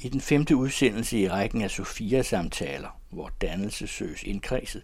I 0.00 0.08
den 0.08 0.20
femte 0.20 0.56
udsendelse 0.56 1.18
i 1.18 1.28
rækken 1.28 1.62
af 1.62 1.70
Sofia-samtaler, 1.70 3.00
hvor 3.10 3.30
dannelse 3.40 3.86
søges 3.86 4.22
indkredset, 4.22 4.82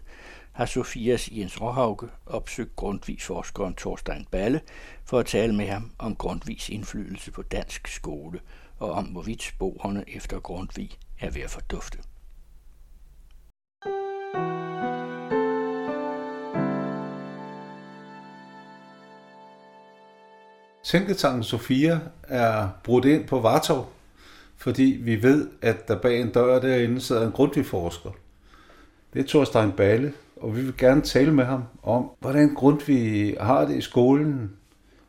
har 0.51 0.65
Sofias 0.65 1.29
Jens 1.31 1.61
Råhauke 1.61 2.07
opsøgt 2.25 2.75
Grundtvig-forskeren 2.75 3.75
Thorstein 3.75 4.27
Balle 4.31 4.61
for 5.05 5.19
at 5.19 5.25
tale 5.25 5.55
med 5.55 5.67
ham 5.67 5.91
om 5.97 6.15
Grundtvigs 6.15 6.69
indflydelse 6.69 7.31
på 7.31 7.41
dansk 7.41 7.87
skole 7.87 8.39
og 8.79 8.91
om 8.91 9.05
hvorvidt 9.05 9.43
sporene 9.43 10.03
efter 10.07 10.39
Grundtvig 10.39 10.91
er 11.19 11.29
ved 11.29 11.41
at 11.41 11.49
fordufte. 11.49 11.97
Tænketanken 20.83 21.43
Sofia 21.43 21.99
er 22.23 22.69
brudt 22.83 23.05
ind 23.05 23.27
på 23.27 23.39
Vartov, 23.39 23.94
fordi 24.57 24.99
vi 25.01 25.23
ved, 25.23 25.47
at 25.61 25.87
der 25.87 25.99
bag 25.99 26.21
en 26.21 26.29
dør 26.29 26.59
derinde 26.59 27.01
sidder 27.01 27.25
en 27.25 27.31
Grundtvig-forsker. 27.31 28.11
Det 29.13 29.21
er 29.21 29.27
Thorstein 29.27 29.71
Balle, 29.71 30.13
og 30.35 30.55
vi 30.55 30.61
vil 30.61 30.77
gerne 30.77 31.01
tale 31.01 31.33
med 31.33 31.45
ham 31.45 31.63
om, 31.83 32.09
hvordan 32.19 32.55
Grundtvig 32.55 33.37
har 33.39 33.65
det 33.65 33.77
i 33.77 33.81
skolen. 33.81 34.51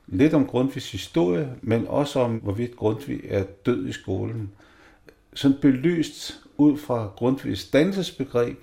Lidt 0.07 0.35
om 0.35 0.47
Grundtvigs 0.47 0.93
historie, 0.93 1.55
men 1.63 1.87
også 1.89 2.21
om, 2.21 2.35
hvorvidt 2.35 2.77
Grundtvig 2.77 3.21
er 3.29 3.45
død 3.67 3.89
i 3.89 3.93
skolen. 3.93 4.51
Sådan 5.35 5.57
belyst 5.61 6.41
ud 6.57 6.79
fra 6.79 7.13
Grundtvigs 7.17 7.71
dannelsesbegreb 7.71 8.59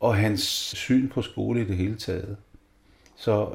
og 0.00 0.16
hans 0.16 0.42
syn 0.76 1.08
på 1.08 1.22
skole 1.22 1.60
i 1.60 1.64
det 1.64 1.76
hele 1.76 1.96
taget. 1.96 2.36
Så 3.16 3.54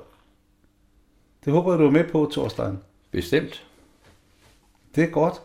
det 1.45 1.53
håber 1.53 1.71
jeg, 1.71 1.79
du 1.79 1.85
er 1.85 1.91
med 1.91 2.03
på, 2.11 2.29
Thorstein. 2.31 2.77
Bestemt. 3.11 3.67
Det 4.95 5.03
er 5.03 5.07
godt. 5.07 5.41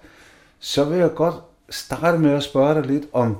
Så 0.60 0.84
vil 0.84 0.98
jeg 0.98 1.10
godt 1.14 1.34
starte 1.70 2.18
med 2.18 2.30
at 2.30 2.42
spørge 2.42 2.74
dig 2.74 2.90
lidt 2.90 3.04
om 3.12 3.36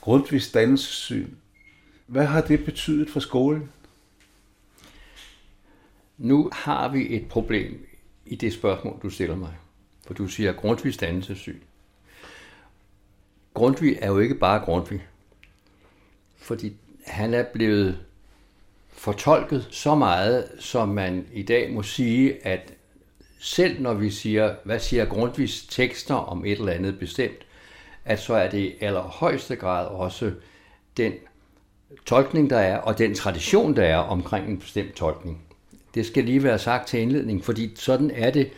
Grundtvigs 0.00 0.52
dannelsessyn. 0.52 1.30
Hvad 2.06 2.24
har 2.24 2.40
det 2.40 2.64
betydet 2.64 3.10
for 3.10 3.20
skolen? 3.20 3.70
Nu 6.18 6.50
har 6.52 6.88
vi 6.88 7.16
et 7.16 7.28
problem 7.28 7.86
i 8.26 8.36
det 8.36 8.52
spørgsmål, 8.52 8.98
du 9.02 9.10
stiller 9.10 9.36
mig. 9.36 9.56
For 10.06 10.14
du 10.14 10.28
siger 10.28 10.52
Grundtvigs 10.52 10.96
dannelsessyn. 10.96 11.60
Grundtvig 13.54 13.98
er 14.00 14.08
jo 14.08 14.18
ikke 14.18 14.34
bare 14.34 14.64
Grundtvig. 14.64 15.06
Fordi 16.36 16.76
han 17.06 17.34
er 17.34 17.44
blevet 17.52 17.98
fortolket 18.88 19.68
så 19.70 19.94
meget, 19.94 20.50
som 20.58 20.88
man 20.88 21.26
i 21.32 21.42
dag 21.42 21.72
må 21.72 21.82
sige, 21.82 22.46
at 22.46 22.72
selv 23.44 23.82
når 23.82 23.94
vi 23.94 24.10
siger, 24.10 24.54
hvad 24.64 24.78
siger 24.78 25.04
Grundtvigs 25.04 25.66
tekster 25.66 26.14
om 26.14 26.44
et 26.44 26.58
eller 26.58 26.72
andet 26.72 26.98
bestemt, 26.98 27.46
at 28.04 28.20
så 28.20 28.34
er 28.34 28.50
det 28.50 28.58
i 28.58 28.72
allerhøjeste 28.80 29.56
grad 29.56 29.86
også 29.86 30.32
den 30.96 31.12
tolkning, 32.06 32.50
der 32.50 32.58
er, 32.58 32.78
og 32.78 32.98
den 32.98 33.14
tradition, 33.14 33.76
der 33.76 33.82
er 33.82 33.96
omkring 33.96 34.48
en 34.48 34.58
bestemt 34.58 34.94
tolkning. 34.94 35.42
Det 35.94 36.06
skal 36.06 36.24
lige 36.24 36.42
være 36.42 36.58
sagt 36.58 36.88
til 36.88 37.00
indledning, 37.00 37.44
fordi 37.44 37.72
sådan 37.76 38.10
er 38.10 38.30
det, 38.30 38.50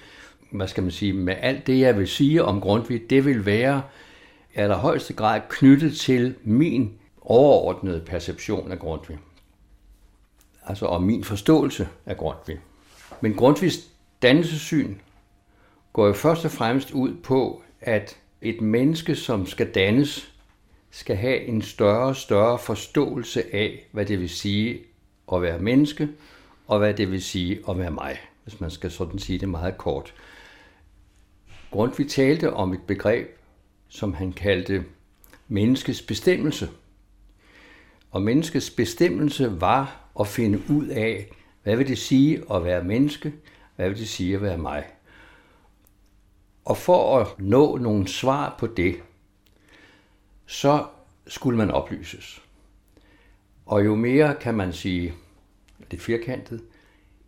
hvad 0.51 0.69
skal 0.69 0.83
man 0.83 0.93
sige, 0.93 1.13
med 1.13 1.35
alt 1.41 1.67
det, 1.67 1.81
jeg 1.81 1.99
vil 1.99 2.09
sige 2.09 2.45
om 2.45 2.61
Grundtvig, 2.61 3.11
det 3.11 3.25
vil 3.25 3.47
være 3.47 3.83
i 4.55 4.59
allerhøjeste 4.59 5.15
grad 5.15 5.41
knyttet 5.49 5.97
til 5.97 6.35
min 6.45 6.93
overordnede 7.21 8.01
perception 8.01 8.73
af 8.73 8.79
Grundtvig. 8.79 9.19
Altså 10.67 10.87
om 10.87 11.03
min 11.03 11.25
forståelse 11.25 11.89
af 12.07 12.17
Grundtvig. 12.17 12.59
Men 13.21 13.35
Grundtvigs 13.35 13.96
dannelsessyn 14.27 14.95
går 15.93 16.07
jo 16.07 16.13
først 16.13 16.45
og 16.45 16.51
fremmest 16.51 16.91
ud 16.91 17.15
på, 17.15 17.63
at 17.81 18.19
et 18.43 18.61
menneske, 18.61 19.15
som 19.15 19.47
skal 19.47 19.75
dannes, 19.75 20.33
skal 20.91 21.17
have 21.17 21.41
en 21.41 21.63
større 21.63 22.07
og 22.07 22.17
større 22.17 22.59
forståelse 22.59 23.55
af, 23.55 23.87
hvad 23.93 24.07
det 24.07 24.21
vil 24.21 24.29
sige 24.29 24.79
at 25.33 25.43
være 25.43 25.59
menneske, 25.59 26.09
og 26.67 26.79
hvad 26.79 26.95
det 26.95 27.11
vil 27.11 27.23
sige 27.23 27.61
at 27.69 27.79
være 27.79 27.91
mig, 27.91 28.19
hvis 28.45 28.61
man 28.61 28.71
skal 28.71 28.91
sådan 28.91 29.19
sige 29.19 29.39
det 29.39 29.49
meget 29.49 29.79
kort. 29.79 30.15
Grundtvig 31.71 32.09
talte 32.09 32.53
om 32.53 32.73
et 32.73 32.83
begreb, 32.87 33.29
som 33.89 34.15
han 34.15 34.33
kaldte 34.33 34.85
menneskets 35.49 36.03
bestemmelse. 36.03 36.69
Og 38.11 38.23
menneskets 38.23 38.71
bestemmelse 38.71 39.61
var 39.61 40.09
at 40.21 40.27
finde 40.27 40.63
ud 40.71 40.87
af, 40.87 41.29
hvad 41.63 41.77
vil 41.77 41.89
det 41.89 41.99
sige 41.99 42.43
at 42.55 42.65
være 42.65 42.85
menneske, 42.85 43.33
hvad 43.77 43.89
vil 43.89 43.99
det 43.99 44.09
sige 44.09 44.35
at 44.35 44.43
være 44.43 44.59
mig. 44.59 44.85
Og 46.65 46.77
for 46.77 47.19
at 47.19 47.27
nå 47.39 47.77
nogle 47.77 48.09
svar 48.09 48.57
på 48.59 48.67
det, 48.67 48.97
så 50.47 50.85
skulle 51.27 51.59
man 51.59 51.71
oplyses. 51.71 52.43
Og 53.67 53.85
jo 53.85 53.95
mere, 53.95 54.35
kan 54.41 54.55
man 54.55 54.73
sige, 54.73 55.15
lidt 55.91 56.03
firkantet, 56.03 56.63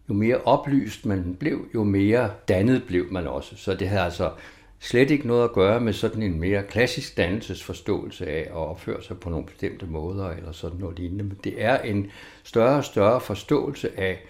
jo 0.08 0.14
mere 0.14 0.40
oplyst 0.40 1.06
man 1.06 1.36
blev, 1.40 1.68
jo 1.74 1.84
mere 1.84 2.30
dannet 2.48 2.84
blev 2.86 3.12
man 3.12 3.26
også. 3.26 3.56
Så 3.56 3.74
det 3.74 3.88
havde 3.88 4.02
altså 4.02 4.32
slet 4.78 5.10
ikke 5.10 5.26
noget 5.26 5.44
at 5.44 5.52
gøre 5.52 5.80
med 5.80 5.92
sådan 5.92 6.22
en 6.22 6.40
mere 6.40 6.62
klassisk 6.62 7.16
dannelsesforståelse 7.16 8.26
af 8.26 8.40
at 8.40 8.52
opføre 8.52 9.02
sig 9.02 9.20
på 9.20 9.30
nogle 9.30 9.46
bestemte 9.46 9.86
måder 9.86 10.28
eller 10.28 10.52
sådan 10.52 10.78
noget 10.78 10.98
lignende. 10.98 11.24
Men 11.24 11.38
det 11.44 11.64
er 11.64 11.78
en 11.78 12.10
større 12.42 12.76
og 12.76 12.84
større 12.84 13.20
forståelse 13.20 14.00
af 14.00 14.24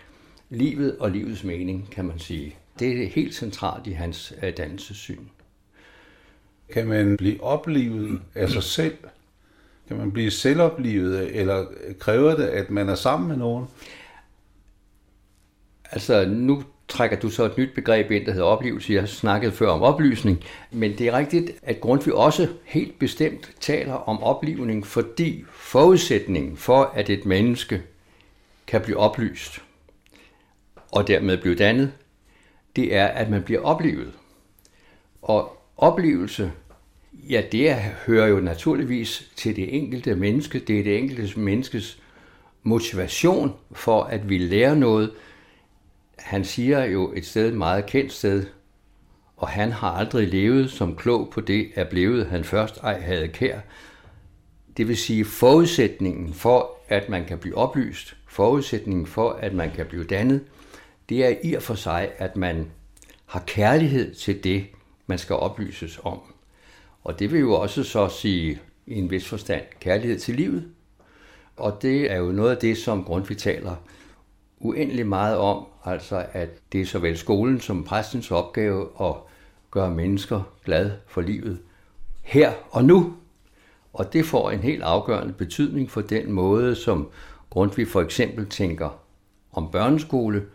livet 0.50 0.98
og 0.98 1.10
livets 1.10 1.44
mening, 1.44 1.88
kan 1.91 2.04
man 2.04 2.19
sige. 2.19 2.56
Det 2.78 3.03
er 3.03 3.09
helt 3.09 3.34
centralt 3.34 3.86
i 3.86 3.92
hans 3.92 4.34
øh, 4.42 4.56
dannelsessyn. 4.56 5.25
Kan 6.72 6.86
man 6.86 7.16
blive 7.16 7.42
oplevet 7.42 8.20
af 8.34 8.50
sig 8.50 8.62
selv? 8.62 8.97
Kan 9.88 9.97
man 9.97 10.12
blive 10.12 10.31
selvoplivet, 10.31 11.36
eller 11.36 11.66
kræver 11.98 12.36
det, 12.36 12.44
at 12.44 12.70
man 12.70 12.88
er 12.88 12.94
sammen 12.94 13.28
med 13.28 13.36
nogen? 13.36 13.66
Altså, 15.91 16.26
nu 16.26 16.62
trækker 16.88 17.19
du 17.19 17.30
så 17.30 17.44
et 17.44 17.59
nyt 17.59 17.75
begreb 17.75 18.10
ind, 18.10 18.26
der 18.26 18.32
hedder 18.32 18.47
oplevelse. 18.47 18.92
Jeg 18.92 19.03
har 19.03 19.06
snakket 19.06 19.53
før 19.53 19.69
om 19.69 19.82
oplysning, 19.82 20.44
men 20.70 20.98
det 20.98 21.09
er 21.09 21.12
rigtigt, 21.19 21.50
at 21.62 21.80
Grundtvig 21.80 22.15
også 22.15 22.48
helt 22.65 22.98
bestemt 22.98 23.50
taler 23.60 23.94
om 23.94 24.22
oplivning, 24.22 24.86
fordi 24.86 25.44
forudsætningen 25.53 26.56
for, 26.56 26.92
at 26.94 27.10
et 27.10 27.26
menneske 27.26 27.82
kan 28.66 28.80
blive 28.80 28.97
oplyst 28.97 29.62
og 30.93 31.09
dermed 31.09 31.38
blive 31.38 31.54
dannet, 31.54 31.93
det 32.76 32.97
er, 32.97 33.06
at 33.06 33.31
man 33.31 33.43
bliver 33.43 33.60
oplevet. 33.60 34.12
Og 35.22 35.62
oplevelse, 35.76 36.53
ja, 37.12 37.43
det 37.53 37.75
hører 38.06 38.26
jo 38.26 38.41
naturligvis 38.41 39.31
til 39.37 39.56
det 39.56 39.77
enkelte 39.77 40.15
menneske. 40.15 40.59
Det 40.59 40.78
er 40.78 40.84
det 40.84 40.98
enkelte 40.98 41.41
menneskes 41.41 42.03
motivation 42.62 43.54
for 43.72 44.03
at 44.03 44.28
vi 44.28 44.38
lærer 44.38 44.75
noget, 44.75 45.10
han 46.19 46.44
siger 46.44 46.84
jo 46.84 47.12
et 47.16 47.27
sted, 47.27 47.48
et 47.48 47.54
meget 47.54 47.87
kendt 47.87 48.12
sted, 48.12 48.47
og 49.37 49.48
han 49.48 49.72
har 49.72 49.91
aldrig 49.91 50.28
levet 50.28 50.71
som 50.71 50.97
klog 50.97 51.31
på 51.31 51.41
det, 51.41 51.69
er 51.75 51.84
blevet 51.84 52.27
han 52.27 52.44
først 52.44 52.77
ej 52.82 53.00
havde 53.00 53.28
kær. 53.28 53.60
Det 54.77 54.88
vil 54.88 54.97
sige 54.97 55.25
forudsætningen 55.25 56.34
for, 56.34 56.71
at 56.88 57.09
man 57.09 57.25
kan 57.25 57.38
blive 57.38 57.56
oplyst, 57.56 58.16
forudsætningen 58.28 59.06
for, 59.06 59.31
at 59.31 59.54
man 59.54 59.71
kan 59.71 59.87
blive 59.87 60.04
dannet, 60.04 60.44
det 61.08 61.24
er 61.24 61.34
i 61.42 61.54
og 61.54 61.62
for 61.62 61.74
sig, 61.74 62.10
at 62.19 62.36
man 62.36 62.70
har 63.26 63.42
kærlighed 63.46 64.14
til 64.14 64.44
det, 64.44 64.66
man 65.06 65.19
skal 65.19 65.36
oplyses 65.36 66.00
om. 66.04 66.20
Og 67.04 67.19
det 67.19 67.32
vil 67.32 67.41
jo 67.41 67.52
også 67.52 67.84
så 67.84 68.08
sige 68.08 68.60
i 68.86 68.94
en 68.94 69.10
vis 69.10 69.28
forstand 69.28 69.62
kærlighed 69.80 70.18
til 70.18 70.34
livet. 70.34 70.68
Og 71.56 71.78
det 71.82 72.12
er 72.12 72.16
jo 72.16 72.32
noget 72.32 72.50
af 72.50 72.56
det, 72.56 72.78
som 72.78 73.04
Grundtvig 73.04 73.38
taler 73.38 73.76
uendelig 74.60 75.06
meget 75.06 75.36
om, 75.36 75.66
altså 75.84 76.26
at 76.32 76.50
det 76.72 76.80
er 76.80 76.86
såvel 76.86 77.18
skolen 77.18 77.60
som 77.60 77.84
præstens 77.84 78.30
opgave 78.30 78.88
at 79.00 79.14
gøre 79.70 79.91
mennesker 79.91 80.42
glad 80.64 80.91
for 81.06 81.20
livet 81.20 81.58
her 82.22 82.52
og 82.70 82.84
nu. 82.84 83.15
Og 83.92 84.12
det 84.12 84.24
får 84.24 84.50
en 84.50 84.60
helt 84.60 84.83
afgørende 84.83 85.33
betydning 85.33 85.91
for 85.91 86.00
den 86.00 86.33
måde, 86.33 86.74
som 86.74 87.09
Grundtvig 87.50 87.88
for 87.88 88.00
eksempel 88.00 88.47
tænker 88.47 89.00
om 89.53 89.71
børneskole, 89.71 90.47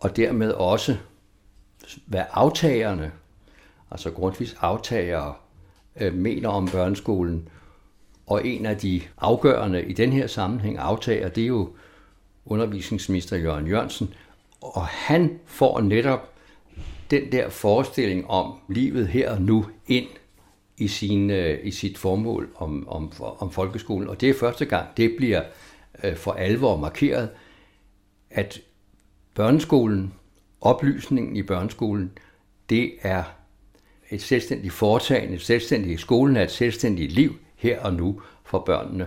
og 0.00 0.16
dermed 0.16 0.52
også, 0.52 0.96
hvad 2.06 2.24
aftagerne, 2.30 3.12
altså 3.90 4.10
Grundtvigs 4.10 4.56
aftagere, 4.60 5.34
øh, 6.00 6.14
mener 6.14 6.48
om 6.48 6.68
børneskolen. 6.68 7.48
Og 8.26 8.46
en 8.46 8.66
af 8.66 8.78
de 8.78 9.02
afgørende 9.18 9.84
i 9.84 9.92
den 9.92 10.12
her 10.12 10.26
sammenhæng 10.26 10.78
aftager, 10.78 11.28
det 11.28 11.42
er 11.42 11.48
jo 11.48 11.70
undervisningsminister 12.46 13.36
Jørgen 13.36 13.66
Jørgensen, 13.66 14.14
og 14.60 14.86
han 14.86 15.40
får 15.46 15.80
netop 15.80 16.34
den 17.10 17.32
der 17.32 17.48
forestilling 17.48 18.30
om 18.30 18.54
livet 18.68 19.08
her 19.08 19.30
og 19.30 19.42
nu 19.42 19.66
ind 19.86 20.06
i, 20.76 20.88
sin, 20.88 21.30
øh, 21.30 21.58
i 21.62 21.70
sit 21.70 21.98
formål 21.98 22.50
om, 22.56 22.88
om, 22.88 23.12
om 23.38 23.50
folkeskolen. 23.50 24.08
Og 24.08 24.20
det 24.20 24.30
er 24.30 24.34
første 24.34 24.64
gang, 24.64 24.96
det 24.96 25.14
bliver 25.16 25.42
øh, 26.04 26.16
for 26.16 26.32
alvor 26.32 26.76
markeret, 26.76 27.30
at 28.30 28.60
børneskolen, 29.34 30.14
oplysningen 30.60 31.36
i 31.36 31.42
børneskolen, 31.42 32.12
det 32.70 32.92
er 33.02 33.22
et 34.10 34.22
selvstændigt 34.22 34.72
foretagende, 34.72 35.34
et 35.34 35.42
selvstændigt 35.42 36.00
skolen 36.00 36.36
er 36.36 36.42
et 36.42 36.50
selvstændigt 36.50 37.12
liv 37.12 37.36
her 37.56 37.80
og 37.80 37.94
nu 37.94 38.20
for 38.44 38.58
børnene. 38.58 39.06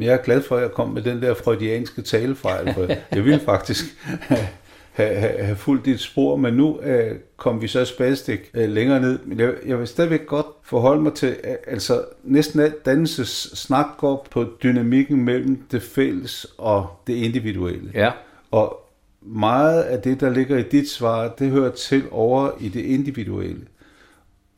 Jeg 0.00 0.12
er 0.12 0.22
glad 0.22 0.42
for, 0.42 0.56
at 0.56 0.62
jeg 0.62 0.70
kom 0.70 0.88
med 0.88 1.02
den 1.02 1.22
der 1.22 1.34
freudianske 1.34 2.02
talefejl, 2.02 2.74
for 2.74 2.86
jeg 3.14 3.24
ville 3.24 3.40
faktisk 3.40 3.84
have, 4.06 4.46
have, 4.92 5.44
have 5.44 5.56
fulgt 5.56 5.84
dit 5.84 6.00
spor, 6.00 6.36
men 6.36 6.54
nu 6.54 6.78
uh, 6.78 7.16
kom 7.36 7.62
vi 7.62 7.68
så 7.68 7.84
spadestik 7.84 8.40
uh, 8.54 8.68
længere 8.68 9.00
ned. 9.00 9.18
Men 9.24 9.40
jeg, 9.40 9.54
jeg 9.66 9.78
vil 9.78 9.86
stadigvæk 9.86 10.26
godt 10.26 10.46
forholde 10.62 11.02
mig 11.02 11.14
til, 11.14 11.36
uh, 11.44 11.54
altså 11.66 12.04
næsten 12.22 12.60
alt 12.60 12.86
dannelses 12.86 13.50
snak 13.54 13.86
går 13.98 14.26
på 14.30 14.46
dynamikken 14.62 15.24
mellem 15.24 15.62
det 15.72 15.82
fælles 15.82 16.46
og 16.58 16.90
det 17.06 17.14
individuelle. 17.14 17.90
Ja. 17.94 18.10
Og 18.50 18.81
meget 19.24 19.82
af 19.82 20.02
det, 20.02 20.20
der 20.20 20.30
ligger 20.30 20.58
i 20.58 20.62
dit 20.62 20.90
svar, 20.90 21.28
det 21.28 21.50
hører 21.50 21.72
til 21.72 22.04
over 22.10 22.50
i 22.60 22.68
det 22.68 22.84
individuelle. 22.84 23.66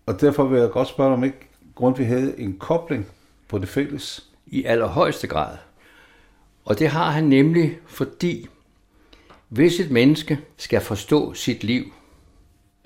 Og 0.06 0.20
derfor 0.20 0.44
vil 0.44 0.60
jeg 0.60 0.70
godt 0.70 0.88
spørge 0.88 1.08
dig, 1.08 1.16
om 1.16 1.24
ikke 1.24 1.48
Grundtvig 1.74 2.06
havde 2.06 2.40
en 2.40 2.58
kobling 2.58 3.06
på 3.48 3.58
det 3.58 3.68
fælles. 3.68 4.26
I 4.46 4.64
allerhøjeste 4.64 5.26
grad. 5.26 5.56
Og 6.64 6.78
det 6.78 6.88
har 6.88 7.10
han 7.10 7.24
nemlig, 7.24 7.78
fordi 7.86 8.46
hvis 9.48 9.80
et 9.80 9.90
menneske 9.90 10.38
skal 10.56 10.80
forstå 10.80 11.34
sit 11.34 11.64
liv, 11.64 11.84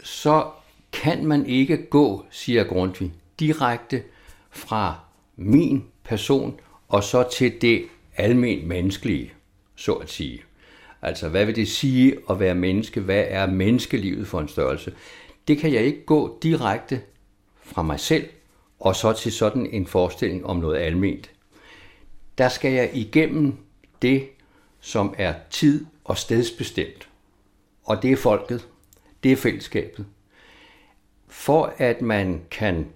så 0.03 0.47
kan 0.93 1.27
man 1.27 1.47
ikke 1.47 1.77
gå, 1.91 2.25
siger 2.31 2.65
Grundtvig, 2.65 3.13
direkte 3.41 4.03
fra 4.51 5.01
min 5.37 5.85
person 6.05 6.61
og 6.89 7.05
så 7.05 7.29
til 7.33 7.63
det 7.63 7.85
almen 8.17 8.69
menneskelige, 8.69 9.33
så 9.77 9.93
at 9.93 10.11
sige. 10.11 10.43
Altså, 11.03 11.29
hvad 11.29 11.45
vil 11.45 11.57
det 11.57 11.69
sige 11.69 12.17
at 12.31 12.41
være 12.41 12.55
menneske? 12.55 13.01
Hvad 13.01 13.25
er 13.29 13.47
menneskelivet 13.47 14.27
for 14.27 14.41
en 14.41 14.49
størrelse? 14.49 14.95
Det 15.49 15.59
kan 15.59 15.73
jeg 15.73 15.83
ikke 15.83 16.05
gå 16.05 16.39
direkte 16.43 17.01
fra 17.63 17.83
mig 17.83 18.01
selv 18.01 18.29
og 18.81 18.97
så 18.97 19.13
til 19.13 19.33
sådan 19.33 19.67
en 19.67 19.87
forestilling 19.87 20.47
om 20.47 20.57
noget 20.57 20.79
alment. 20.79 21.31
Der 22.39 22.49
skal 22.49 22.73
jeg 22.73 22.91
igennem 22.93 23.57
det, 24.03 24.29
som 24.81 25.15
er 25.19 25.35
tid 25.51 25.87
og 26.05 26.19
stedsbestemt. 26.19 27.09
Og 27.85 28.03
det 28.03 28.13
er 28.13 28.17
folket. 28.17 28.69
Det 29.23 29.33
er 29.33 29.37
fællesskabet. 29.37 30.07
For 31.29 31.75
at 31.79 32.03
man 32.03 32.43
kan, 32.51 32.87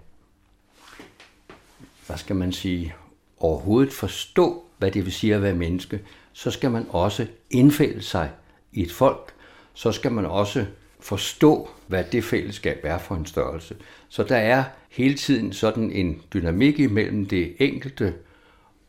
hvad 2.07 2.17
skal 2.17 2.35
man 2.35 2.51
sige, 2.51 2.95
overhovedet 3.37 3.93
forstå, 3.93 4.65
hvad 4.83 4.91
det 4.91 5.05
vil 5.05 5.13
sige 5.13 5.35
at 5.35 5.41
være 5.41 5.53
menneske, 5.53 6.01
så 6.33 6.51
skal 6.51 6.71
man 6.71 6.85
også 6.89 7.27
indfælde 7.49 8.01
sig 8.01 8.31
i 8.71 8.81
et 8.81 8.91
folk. 8.91 9.33
Så 9.73 9.91
skal 9.91 10.11
man 10.11 10.25
også 10.25 10.65
forstå, 10.99 11.69
hvad 11.87 12.03
det 12.11 12.23
fællesskab 12.23 12.79
er 12.83 12.97
for 12.97 13.15
en 13.15 13.25
størrelse. 13.25 13.75
Så 14.09 14.23
der 14.23 14.35
er 14.35 14.63
hele 14.89 15.13
tiden 15.13 15.53
sådan 15.53 15.91
en 15.91 16.21
dynamik 16.33 16.79
imellem 16.79 17.25
det 17.25 17.55
enkelte 17.59 18.13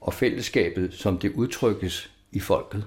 og 0.00 0.14
fællesskabet, 0.14 0.94
som 0.94 1.19
det 1.19 1.32
udtrykkes 1.32 2.11
i 2.32 2.40
folket. 2.40 2.85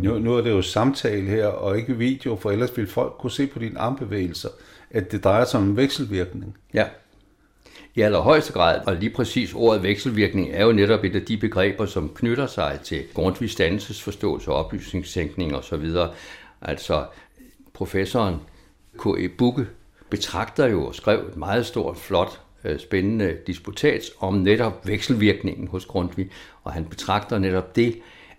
Nu, 0.00 0.18
nu 0.18 0.34
er 0.34 0.40
det 0.40 0.50
jo 0.50 0.62
samtale 0.62 1.26
her, 1.26 1.46
og 1.46 1.78
ikke 1.78 1.96
video, 1.96 2.36
for 2.36 2.50
ellers 2.50 2.76
vil 2.76 2.86
folk 2.86 3.12
kunne 3.18 3.30
se 3.30 3.46
på 3.46 3.58
dine 3.58 3.78
armbevægelser, 3.78 4.48
at 4.90 5.12
det 5.12 5.24
drejer 5.24 5.44
sig 5.44 5.60
om 5.60 5.66
en 5.66 5.76
vekselvirkning. 5.76 6.56
Ja, 6.74 6.88
i 7.94 8.00
allerhøjeste 8.00 8.52
grad, 8.52 8.80
og 8.86 8.96
lige 8.96 9.10
præcis 9.10 9.54
ordet 9.54 9.82
vekselvirkning 9.82 10.50
er 10.52 10.64
jo 10.64 10.72
netop 10.72 11.04
et 11.04 11.16
af 11.16 11.22
de 11.22 11.36
begreber, 11.36 11.86
som 11.86 12.08
knytter 12.14 12.46
sig 12.46 12.80
til 12.84 13.02
Grundtvigs 13.14 13.54
dannelsesforståelse, 13.54 14.52
oplysningstænkning 14.52 15.56
osv. 15.56 15.84
Altså, 16.62 17.04
professoren 17.72 18.36
K.E. 18.98 19.28
Bukke 19.28 19.66
betragter 20.10 20.66
jo 20.66 20.86
og 20.86 20.94
skrev 20.94 21.18
et 21.18 21.36
meget 21.36 21.66
stort, 21.66 21.96
flot, 21.96 22.40
øh, 22.64 22.78
spændende 22.78 23.36
disputat 23.46 24.02
om 24.20 24.34
netop 24.34 24.86
vekselvirkningen 24.88 25.68
hos 25.68 25.86
Grundtvig, 25.86 26.30
og 26.64 26.72
han 26.72 26.84
betragter 26.84 27.38
netop 27.38 27.76
det, 27.76 27.96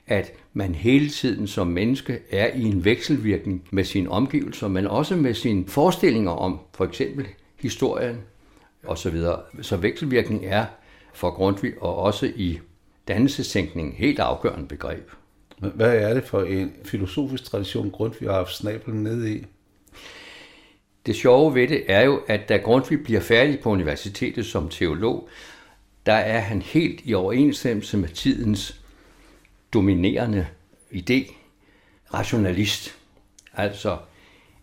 at 0.07 0.31
man 0.53 0.75
hele 0.75 1.09
tiden 1.09 1.47
som 1.47 1.67
menneske 1.67 2.19
er 2.31 2.47
i 2.55 2.63
en 2.63 2.85
vekselvirkning 2.85 3.67
med 3.71 3.83
sine 3.83 4.09
omgivelser, 4.09 4.67
men 4.67 4.87
også 4.87 5.15
med 5.15 5.33
sine 5.33 5.65
forestillinger 5.67 6.31
om 6.31 6.59
for 6.73 6.85
eksempel 6.85 7.27
historien 7.59 8.17
og 8.83 8.97
så 8.97 9.09
videre. 9.09 9.41
Så 9.61 9.77
vekselvirkning 9.77 10.45
er 10.45 10.65
for 11.13 11.31
Grundtvig 11.31 11.73
og 11.81 11.95
også 11.95 12.31
i 12.35 12.59
dannelsestænkning 13.07 13.95
helt 13.97 14.19
afgørende 14.19 14.67
begreb. 14.67 15.11
Hvad 15.57 15.95
er 15.95 16.13
det 16.13 16.23
for 16.23 16.41
en 16.41 16.73
filosofisk 16.83 17.43
tradition, 17.43 17.91
Grundtvig 17.91 18.29
har 18.29 18.35
haft 18.35 18.55
snablen 18.55 19.03
ned 19.03 19.27
i? 19.27 19.45
Det 21.05 21.15
sjove 21.15 21.55
ved 21.55 21.67
det 21.67 21.83
er 21.87 22.01
jo, 22.01 22.21
at 22.27 22.49
da 22.49 22.57
Grundtvig 22.57 23.03
bliver 23.03 23.21
færdig 23.21 23.59
på 23.59 23.69
universitetet 23.69 24.45
som 24.45 24.69
teolog, 24.69 25.29
der 26.05 26.13
er 26.13 26.39
han 26.39 26.61
helt 26.61 27.01
i 27.03 27.13
overensstemmelse 27.13 27.97
med 27.97 28.09
tidens 28.09 28.81
dominerende 29.73 30.47
idé, 30.91 31.33
rationalist. 32.13 32.95
Altså 33.53 33.97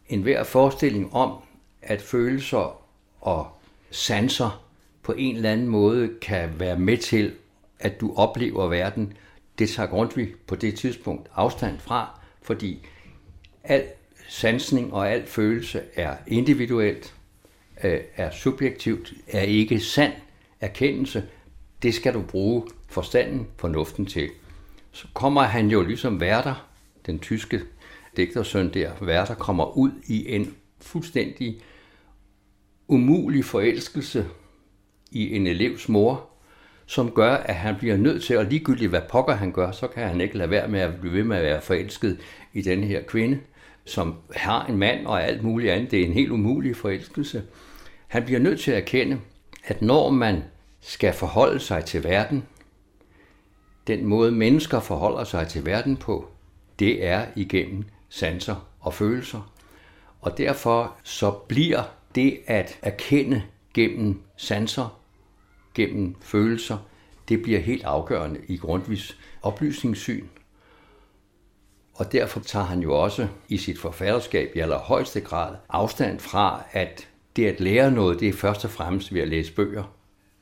en 0.08 0.22
hver 0.22 0.44
forestilling 0.44 1.14
om, 1.14 1.42
at 1.82 2.02
følelser 2.02 2.82
og 3.20 3.59
sanser 3.90 4.64
på 5.02 5.12
en 5.12 5.36
eller 5.36 5.50
anden 5.52 5.68
måde 5.68 6.10
kan 6.22 6.60
være 6.60 6.78
med 6.78 6.96
til, 6.96 7.34
at 7.78 8.00
du 8.00 8.14
oplever 8.16 8.68
verden, 8.68 9.12
det 9.58 9.68
tager 9.68 9.88
Grundtvig 9.88 10.34
på 10.46 10.54
det 10.54 10.74
tidspunkt 10.74 11.28
afstand 11.34 11.78
fra, 11.78 12.20
fordi 12.42 12.86
al 13.64 13.84
sansning 14.28 14.92
og 14.92 15.10
al 15.10 15.26
følelse 15.26 15.82
er 15.94 16.16
individuelt, 16.26 17.14
øh, 17.84 18.00
er 18.16 18.30
subjektivt, 18.30 19.12
er 19.28 19.42
ikke 19.42 19.80
sand 19.80 20.12
erkendelse. 20.60 21.24
Det 21.82 21.94
skal 21.94 22.14
du 22.14 22.22
bruge 22.22 22.62
forstanden, 22.88 23.46
fornuften 23.56 24.06
til. 24.06 24.30
Så 24.92 25.06
kommer 25.14 25.42
han 25.42 25.68
jo 25.68 25.82
ligesom 25.82 26.20
værter, 26.20 26.68
den 27.06 27.18
tyske 27.18 27.60
digtersøn 28.16 28.74
der, 28.74 28.90
værter 29.00 29.34
kommer 29.34 29.76
ud 29.76 29.90
i 30.06 30.34
en 30.34 30.54
fuldstændig 30.80 31.60
umulig 32.90 33.44
forelskelse 33.44 34.26
i 35.10 35.36
en 35.36 35.46
elevs 35.46 35.88
mor, 35.88 36.26
som 36.86 37.10
gør, 37.10 37.32
at 37.34 37.54
han 37.54 37.76
bliver 37.78 37.96
nødt 37.96 38.22
til, 38.22 38.38
og 38.38 38.44
ligegyldigt 38.44 38.90
hvad 38.90 39.00
pokker 39.08 39.34
han 39.34 39.52
gør, 39.52 39.70
så 39.70 39.86
kan 39.86 40.08
han 40.08 40.20
ikke 40.20 40.38
lade 40.38 40.50
være 40.50 40.68
med 40.68 40.80
at 40.80 41.00
blive 41.00 41.14
ved 41.14 41.24
med 41.24 41.36
at 41.36 41.42
være 41.42 41.60
forelsket 41.60 42.18
i 42.52 42.62
den 42.62 42.84
her 42.84 43.02
kvinde, 43.02 43.38
som 43.84 44.14
har 44.36 44.66
en 44.66 44.78
mand 44.78 45.06
og 45.06 45.24
alt 45.24 45.42
muligt 45.42 45.72
andet. 45.72 45.90
Det 45.90 46.00
er 46.00 46.06
en 46.06 46.12
helt 46.12 46.30
umulig 46.30 46.76
forelskelse. 46.76 47.42
Han 48.08 48.24
bliver 48.24 48.40
nødt 48.40 48.60
til 48.60 48.70
at 48.70 48.78
erkende, 48.78 49.20
at 49.64 49.82
når 49.82 50.10
man 50.10 50.42
skal 50.80 51.12
forholde 51.12 51.60
sig 51.60 51.84
til 51.84 52.04
verden, 52.04 52.44
den 53.86 54.06
måde 54.06 54.32
mennesker 54.32 54.80
forholder 54.80 55.24
sig 55.24 55.48
til 55.48 55.66
verden 55.66 55.96
på, 55.96 56.28
det 56.78 57.04
er 57.04 57.26
igennem 57.36 57.84
sanser 58.08 58.68
og 58.80 58.94
følelser. 58.94 59.52
Og 60.20 60.38
derfor 60.38 60.94
så 61.04 61.30
bliver 61.30 61.82
det 62.14 62.38
at 62.46 62.78
erkende 62.82 63.42
gennem 63.74 64.22
sanser, 64.36 65.00
gennem 65.74 66.16
følelser, 66.20 66.78
det 67.28 67.42
bliver 67.42 67.60
helt 67.60 67.84
afgørende 67.84 68.40
i 68.48 68.56
Grundtvigs 68.56 69.18
oplysningssyn. 69.42 70.26
Og 71.94 72.12
derfor 72.12 72.40
tager 72.40 72.64
han 72.64 72.80
jo 72.80 73.02
også 73.02 73.28
i 73.48 73.56
sit 73.56 73.78
forfatterskab 73.78 74.56
i 74.56 74.58
allerhøjeste 74.58 75.20
grad 75.20 75.56
afstand 75.68 76.20
fra, 76.20 76.62
at 76.72 77.08
det 77.36 77.46
at 77.46 77.60
lære 77.60 77.90
noget, 77.90 78.20
det 78.20 78.28
er 78.28 78.32
først 78.32 78.64
og 78.64 78.70
fremmest 78.70 79.14
ved 79.14 79.20
at 79.20 79.28
læse 79.28 79.52
bøger. 79.52 79.96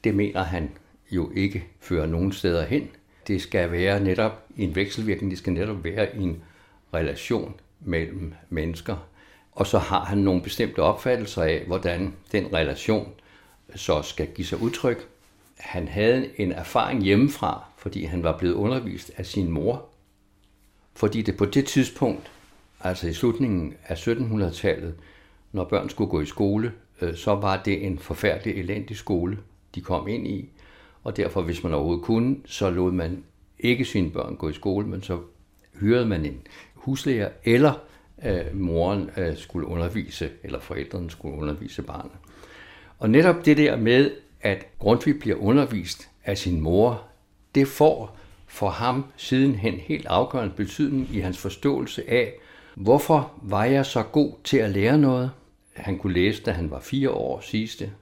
Det 0.04 0.14
mener 0.14 0.42
han 0.42 0.70
jo 1.10 1.30
ikke 1.34 1.66
fører 1.80 2.06
nogen 2.06 2.32
steder 2.32 2.66
hen. 2.66 2.88
Det 3.26 3.42
skal 3.42 3.72
være 3.72 4.00
netop 4.00 4.44
en 4.56 4.74
vekselvirkning, 4.74 5.30
det 5.30 5.38
skal 5.38 5.52
netop 5.52 5.84
være 5.84 6.16
en 6.16 6.42
relation 6.94 7.60
mellem 7.80 8.34
mennesker. 8.48 8.96
Og 9.58 9.66
så 9.66 9.78
har 9.78 10.04
han 10.04 10.18
nogle 10.18 10.42
bestemte 10.42 10.78
opfattelser 10.78 11.42
af, 11.42 11.64
hvordan 11.66 12.14
den 12.32 12.52
relation 12.52 13.12
så 13.74 14.02
skal 14.02 14.26
give 14.34 14.46
sig 14.46 14.62
udtryk. 14.62 15.08
Han 15.56 15.88
havde 15.88 16.30
en 16.40 16.52
erfaring 16.52 17.02
hjemmefra, 17.02 17.64
fordi 17.76 18.04
han 18.04 18.22
var 18.22 18.38
blevet 18.38 18.54
undervist 18.54 19.10
af 19.16 19.26
sin 19.26 19.50
mor. 19.50 19.86
Fordi 20.94 21.22
det 21.22 21.36
på 21.36 21.44
det 21.44 21.66
tidspunkt, 21.66 22.30
altså 22.80 23.08
i 23.08 23.12
slutningen 23.12 23.74
af 23.84 24.08
1700-tallet, 24.08 24.94
når 25.52 25.64
børn 25.64 25.88
skulle 25.88 26.10
gå 26.10 26.20
i 26.20 26.26
skole, 26.26 26.72
øh, 27.00 27.16
så 27.16 27.34
var 27.34 27.62
det 27.62 27.86
en 27.86 27.98
forfærdelig 27.98 28.54
elendig 28.54 28.96
skole, 28.96 29.38
de 29.74 29.80
kom 29.80 30.08
ind 30.08 30.26
i. 30.26 30.48
Og 31.04 31.16
derfor, 31.16 31.42
hvis 31.42 31.62
man 31.62 31.74
overhovedet 31.74 32.04
kunne, 32.04 32.36
så 32.46 32.70
lod 32.70 32.92
man 32.92 33.24
ikke 33.58 33.84
sine 33.84 34.10
børn 34.10 34.36
gå 34.36 34.48
i 34.48 34.52
skole, 34.52 34.86
men 34.86 35.02
så 35.02 35.18
hyrede 35.80 36.06
man 36.06 36.24
en 36.26 36.40
huslærer, 36.74 37.30
eller 37.44 37.72
øh, 38.24 38.56
moren 38.56 39.10
øh, 39.16 39.36
skulle 39.36 39.66
undervise, 39.66 40.30
eller 40.42 40.60
forældrene 40.60 41.10
skulle 41.10 41.38
undervise 41.38 41.82
barnet. 41.82 42.12
Og 42.98 43.10
netop 43.10 43.44
det 43.44 43.56
der 43.56 43.76
med, 43.76 44.10
at 44.40 44.66
Grundtvig 44.78 45.18
bliver 45.18 45.36
undervist 45.36 46.08
af 46.24 46.38
sin 46.38 46.60
mor, 46.60 47.02
det 47.54 47.68
får 47.68 48.16
for 48.46 48.68
ham 48.68 49.04
sidenhen 49.16 49.74
helt 49.74 50.06
afgørende 50.06 50.54
betydning 50.56 51.08
i 51.12 51.20
hans 51.20 51.38
forståelse 51.38 52.10
af, 52.10 52.32
hvorfor 52.74 53.32
var 53.42 53.64
jeg 53.64 53.86
så 53.86 54.02
god 54.02 54.32
til 54.44 54.56
at 54.56 54.70
lære 54.70 54.98
noget? 54.98 55.30
han 55.78 55.98
kunne 55.98 56.12
læse, 56.12 56.42
da 56.42 56.50
han 56.50 56.70
var 56.70 56.80
fire 56.80 57.10
år, 57.10 57.40
siges 57.40 57.76
det, 57.76 57.92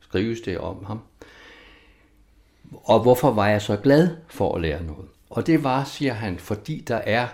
skrives 0.00 0.40
det 0.40 0.58
om 0.58 0.84
ham. 0.84 1.00
Og 2.84 3.00
hvorfor 3.00 3.30
var 3.30 3.48
jeg 3.48 3.62
så 3.62 3.76
glad 3.76 4.16
for 4.28 4.54
at 4.54 4.60
lære 4.60 4.82
noget? 4.82 5.08
Og 5.30 5.46
det 5.46 5.64
var, 5.64 5.84
siger 5.84 6.12
han, 6.12 6.38
fordi 6.38 6.80
der 6.88 6.96
er 6.96 7.28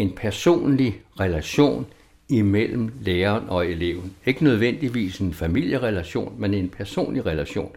en 0.00 0.10
personlig 0.10 1.00
relation 1.20 1.86
imellem 2.28 2.92
læreren 3.00 3.48
og 3.48 3.66
eleven. 3.66 4.12
Ikke 4.26 4.44
nødvendigvis 4.44 5.18
en 5.18 5.34
familierelation, 5.34 6.34
men 6.38 6.54
en 6.54 6.68
personlig 6.68 7.26
relation. 7.26 7.72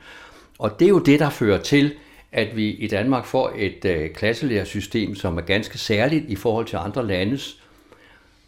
Og 0.59 0.79
det 0.79 0.85
er 0.85 0.89
jo 0.89 0.99
det, 0.99 1.19
der 1.19 1.29
fører 1.29 1.61
til, 1.61 1.93
at 2.31 2.57
vi 2.57 2.69
i 2.69 2.87
Danmark 2.87 3.25
får 3.25 3.53
et 3.55 3.85
øh, 3.85 4.09
klasselærersystem, 4.09 5.15
som 5.15 5.37
er 5.37 5.41
ganske 5.41 5.77
særligt 5.77 6.25
i 6.29 6.35
forhold 6.35 6.65
til 6.65 6.77
andre 6.77 7.07
landes, 7.07 7.61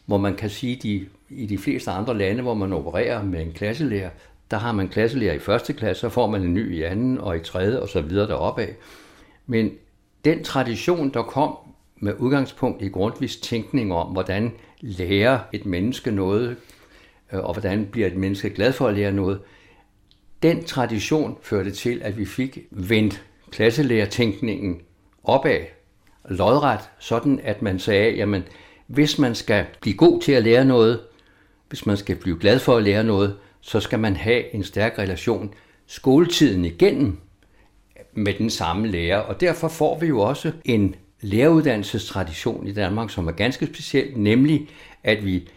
hvor 0.05 0.17
man 0.17 0.35
kan 0.35 0.49
sige, 0.49 0.75
de, 0.83 1.05
i 1.29 1.45
de 1.45 1.57
fleste 1.57 1.91
andre 1.91 2.17
lande, 2.17 2.41
hvor 2.41 2.53
man 2.53 2.73
opererer 2.73 3.23
med 3.23 3.41
en 3.41 3.51
klasselærer, 3.51 4.09
der 4.51 4.57
har 4.57 4.71
man 4.71 4.87
klasselærer 4.87 5.33
i 5.33 5.39
første 5.39 5.73
klasse, 5.73 6.01
så 6.01 6.09
får 6.09 6.27
man 6.27 6.41
en 6.41 6.53
ny 6.53 6.75
i 6.75 6.83
anden 6.83 7.17
og 7.17 7.37
i 7.37 7.39
tredje 7.39 7.79
og 7.79 7.89
så 7.89 8.01
videre 8.01 8.27
deroppe 8.27 8.61
af. 8.61 8.75
Men 9.47 9.71
den 10.25 10.43
tradition, 10.43 11.09
der 11.09 11.23
kom 11.23 11.57
med 12.05 12.13
udgangspunkt 12.19 12.81
i 12.81 12.87
grundvis 12.87 13.37
tænkning 13.37 13.93
om, 13.93 14.07
hvordan 14.07 14.51
lærer 14.81 15.39
et 15.53 15.65
menneske 15.65 16.11
noget, 16.11 16.57
øh, 17.33 17.39
og 17.39 17.53
hvordan 17.53 17.85
bliver 17.85 18.07
et 18.07 18.15
menneske 18.15 18.49
glad 18.49 18.73
for 18.73 18.87
at 18.87 18.95
lære 18.95 19.11
noget, 19.11 19.39
den 20.43 20.63
tradition 20.63 21.37
førte 21.41 21.71
til, 21.71 22.01
at 22.03 22.17
vi 22.17 22.25
fik 22.25 22.59
vendt 22.71 23.23
klasselærertænkningen 23.51 24.81
opad, 25.23 25.59
lodret, 26.29 26.79
sådan 26.99 27.39
at 27.43 27.61
man 27.61 27.79
sagde, 27.79 28.15
jamen, 28.15 28.43
hvis 28.87 29.19
man 29.19 29.35
skal 29.35 29.65
blive 29.81 29.97
god 29.97 30.21
til 30.21 30.31
at 30.31 30.43
lære 30.43 30.65
noget, 30.65 30.99
hvis 31.69 31.85
man 31.85 31.97
skal 31.97 32.15
blive 32.15 32.39
glad 32.39 32.59
for 32.59 32.77
at 32.77 32.83
lære 32.83 33.03
noget, 33.03 33.37
så 33.61 33.79
skal 33.79 33.99
man 33.99 34.15
have 34.15 34.55
en 34.55 34.63
stærk 34.63 34.99
relation 34.99 35.53
skoletiden 35.87 36.65
igennem 36.65 37.17
med 38.13 38.33
den 38.33 38.49
samme 38.49 38.87
lærer. 38.87 39.17
Og 39.17 39.41
derfor 39.41 39.67
får 39.67 39.99
vi 39.99 40.07
jo 40.07 40.19
også 40.19 40.51
en 40.65 40.95
læreruddannelsestradition 41.25 42.67
i 42.67 42.73
Danmark, 42.73 43.09
som 43.09 43.27
er 43.27 43.31
ganske 43.31 43.65
speciel, 43.65 44.17
nemlig 44.17 44.69
at 45.03 45.25
vi 45.25 45.49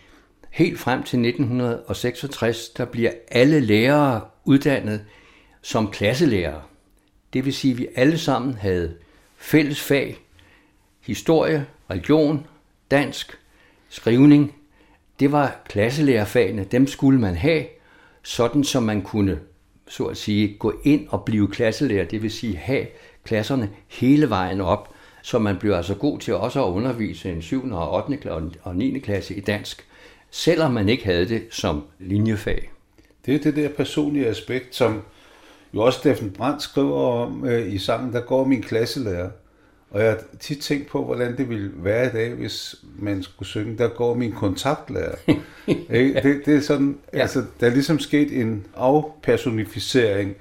helt 0.51 0.79
frem 0.79 1.03
til 1.03 1.19
1966, 1.19 2.69
der 2.69 2.85
bliver 2.85 3.11
alle 3.29 3.61
lærere 3.61 4.21
uddannet 4.45 5.05
som 5.63 5.91
klasselærere. 5.91 6.63
Det 7.33 7.45
vil 7.45 7.55
sige, 7.55 7.73
at 7.73 7.79
vi 7.79 7.89
alle 7.95 8.19
sammen 8.19 8.55
havde 8.55 8.95
fælles 9.37 9.81
fag, 9.81 10.17
historie, 11.01 11.67
religion, 11.91 12.47
dansk, 12.91 13.39
skrivning. 13.89 14.55
Det 15.21 15.33
var 15.33 15.61
klasselærerfagene, 15.69 16.65
dem 16.65 16.87
skulle 16.87 17.21
man 17.21 17.35
have, 17.35 17.65
sådan 18.23 18.65
som 18.65 18.83
man 18.83 19.03
kunne 19.03 19.39
så 19.89 20.05
at 20.05 20.17
sige, 20.17 20.57
gå 20.59 20.81
ind 20.85 21.09
og 21.09 21.25
blive 21.25 21.49
klasselærer, 21.49 22.05
det 22.05 22.23
vil 22.23 22.31
sige 22.31 22.57
have 22.57 22.87
klasserne 23.25 23.71
hele 23.89 24.31
vejen 24.31 24.61
op, 24.61 24.95
så 25.23 25.39
man 25.39 25.57
bliver 25.57 25.77
altså 25.77 25.95
god 25.95 26.19
til 26.19 26.35
også 26.35 26.67
at 26.67 26.71
undervise 26.71 27.33
en 27.33 27.43
7. 27.43 27.73
og 27.73 28.05
8. 28.11 28.33
og 28.63 28.77
9. 28.77 28.99
klasse 28.99 29.35
i 29.35 29.41
dansk, 29.41 29.87
selvom 30.31 30.73
man 30.73 30.89
ikke 30.89 31.05
havde 31.05 31.29
det 31.29 31.43
som 31.51 31.85
linjefag. 31.99 32.71
Det 33.27 33.35
er 33.35 33.39
det 33.39 33.57
der 33.57 33.69
personlige 33.69 34.27
aspekt, 34.27 34.75
som 34.75 35.03
jo 35.75 35.81
også 35.81 35.99
Steffen 35.99 36.31
Brandt 36.31 36.63
skriver 36.63 37.01
om 37.01 37.45
øh, 37.45 37.73
i 37.73 37.79
sangen, 37.79 38.13
der 38.13 38.21
går 38.21 38.45
min 38.45 38.63
klasselærer. 38.63 39.31
Og 39.91 40.01
jeg 40.01 40.11
har 40.11 40.19
tit 40.41 40.59
tænkt 40.59 40.89
på, 40.89 41.05
hvordan 41.05 41.37
det 41.37 41.49
ville 41.49 41.71
være 41.77 42.07
i 42.07 42.11
dag, 42.11 42.35
hvis 42.35 42.75
man 42.99 43.23
skulle 43.23 43.49
synge, 43.49 43.79
der 43.79 43.89
går 43.89 44.15
min 44.15 44.33
kontaktlærer. 44.33 45.15
det, 46.23 46.43
det 46.47 46.57
er 46.57 46.61
sådan, 46.61 46.99
ja. 47.13 47.19
altså, 47.19 47.45
der 47.61 47.67
er 47.67 47.71
ligesom 47.71 47.99
sket 47.99 48.41
en 48.41 48.67
afpersonificering 48.77 50.35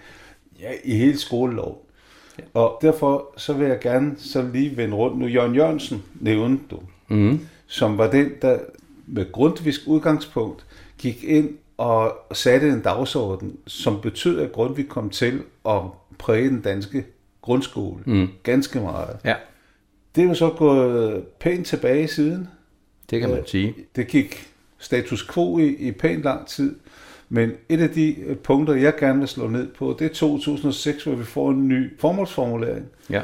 ja, 0.62 0.72
i 0.84 0.96
hele 0.96 1.19
skoleloven. 1.19 1.77
Ja. 2.39 2.44
Og 2.53 2.79
derfor 2.82 3.34
så 3.38 3.53
vil 3.53 3.67
jeg 3.67 3.79
gerne 3.79 4.15
så 4.17 4.50
lige 4.53 4.77
vende 4.77 4.96
rundt. 4.96 5.17
Nu 5.20 5.27
Jørgen 5.27 5.56
Jørgensen 5.56 6.03
nævnte 6.20 6.63
du, 6.72 6.79
mm. 7.08 7.39
som 7.67 7.98
var 7.98 8.12
den, 8.12 8.32
der 8.41 8.60
med 9.08 9.32
grundvisk 9.32 9.82
udgangspunkt 9.88 10.65
gik 10.98 11.24
ind 11.24 11.50
og 11.77 12.17
satte 12.32 12.70
en 12.70 12.82
dagsorden, 12.82 13.58
som 13.67 14.01
betød, 14.01 14.39
at 14.39 14.51
Grundtvig 14.51 14.88
kom 14.88 15.10
til 15.10 15.41
at 15.70 15.82
præge 16.17 16.50
den 16.50 16.62
danske 16.62 17.06
grundskole 17.41 18.03
mm. 18.06 18.27
ganske 18.44 18.79
meget. 18.79 19.17
Ja. 19.25 19.36
Det 20.15 20.24
er 20.24 20.27
jo 20.27 20.34
så 20.34 20.50
gået 20.50 21.24
pænt 21.39 21.67
tilbage 21.67 22.08
siden. 22.08 22.48
Det 23.10 23.20
kan 23.20 23.29
man 23.29 23.39
øh, 23.39 23.48
sige. 23.48 23.74
Det 23.96 24.08
gik 24.08 24.48
status 24.77 25.32
quo 25.34 25.60
i, 25.60 25.67
i 25.67 25.91
pænt 25.91 26.24
lang 26.24 26.48
tid. 26.48 26.75
Men 27.29 27.51
et 27.69 27.81
af 27.81 27.89
de 27.89 28.15
øh, 28.22 28.38
punkter, 28.38 28.74
jeg 28.74 28.96
gerne 29.00 29.19
vil 29.19 29.27
slå 29.27 29.48
ned 29.48 29.67
på, 29.67 29.96
det 30.00 30.05
er 30.05 30.13
2006, 30.13 31.03
hvor 31.03 31.15
vi 31.15 31.24
får 31.24 31.51
en 31.51 31.67
ny 31.67 32.00
formålsformulering. 32.00 32.86
Ja. 33.10 33.22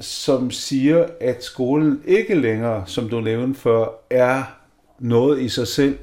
Som 0.00 0.50
siger, 0.50 1.06
at 1.20 1.44
skolen 1.44 2.02
ikke 2.04 2.34
længere, 2.34 2.84
som 2.86 3.08
du 3.08 3.20
nævnte 3.20 3.60
før, 3.60 3.86
er 4.10 4.42
noget 4.98 5.40
i 5.40 5.48
sig 5.48 5.68
selv, 5.68 5.98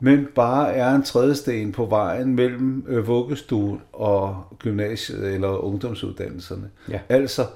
men 0.00 0.26
bare 0.34 0.72
er 0.72 0.94
en 0.94 1.02
trædesten 1.02 1.72
på 1.72 1.86
vejen 1.86 2.34
mellem 2.34 2.84
øh, 2.88 3.06
vuggestuen 3.06 3.80
og 3.92 4.44
gymnasiet 4.58 5.34
eller 5.34 5.48
ungdomsuddannelserne. 5.48 6.70
Ja. 6.88 7.00
Altså, 7.08 7.46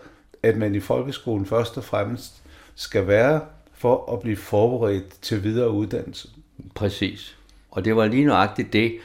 at 0.43 0.57
man 0.57 0.75
i 0.75 0.81
folkeskolen 0.81 1.47
først 1.47 1.77
og 1.77 1.85
fremmest 1.85 2.43
skal 2.75 3.07
være 3.07 3.41
for 3.75 4.13
at 4.13 4.21
blive 4.21 4.37
forberedt 4.37 5.23
til 5.23 5.45
videre 5.45 5.71
uddannelse. 5.71 6.29
Præcis. 6.75 7.37
Og 7.71 7.85
det 7.85 7.97
var 7.97 8.07
lige 8.07 8.25
nøjagtigt 8.25 8.73
det, 8.73 8.99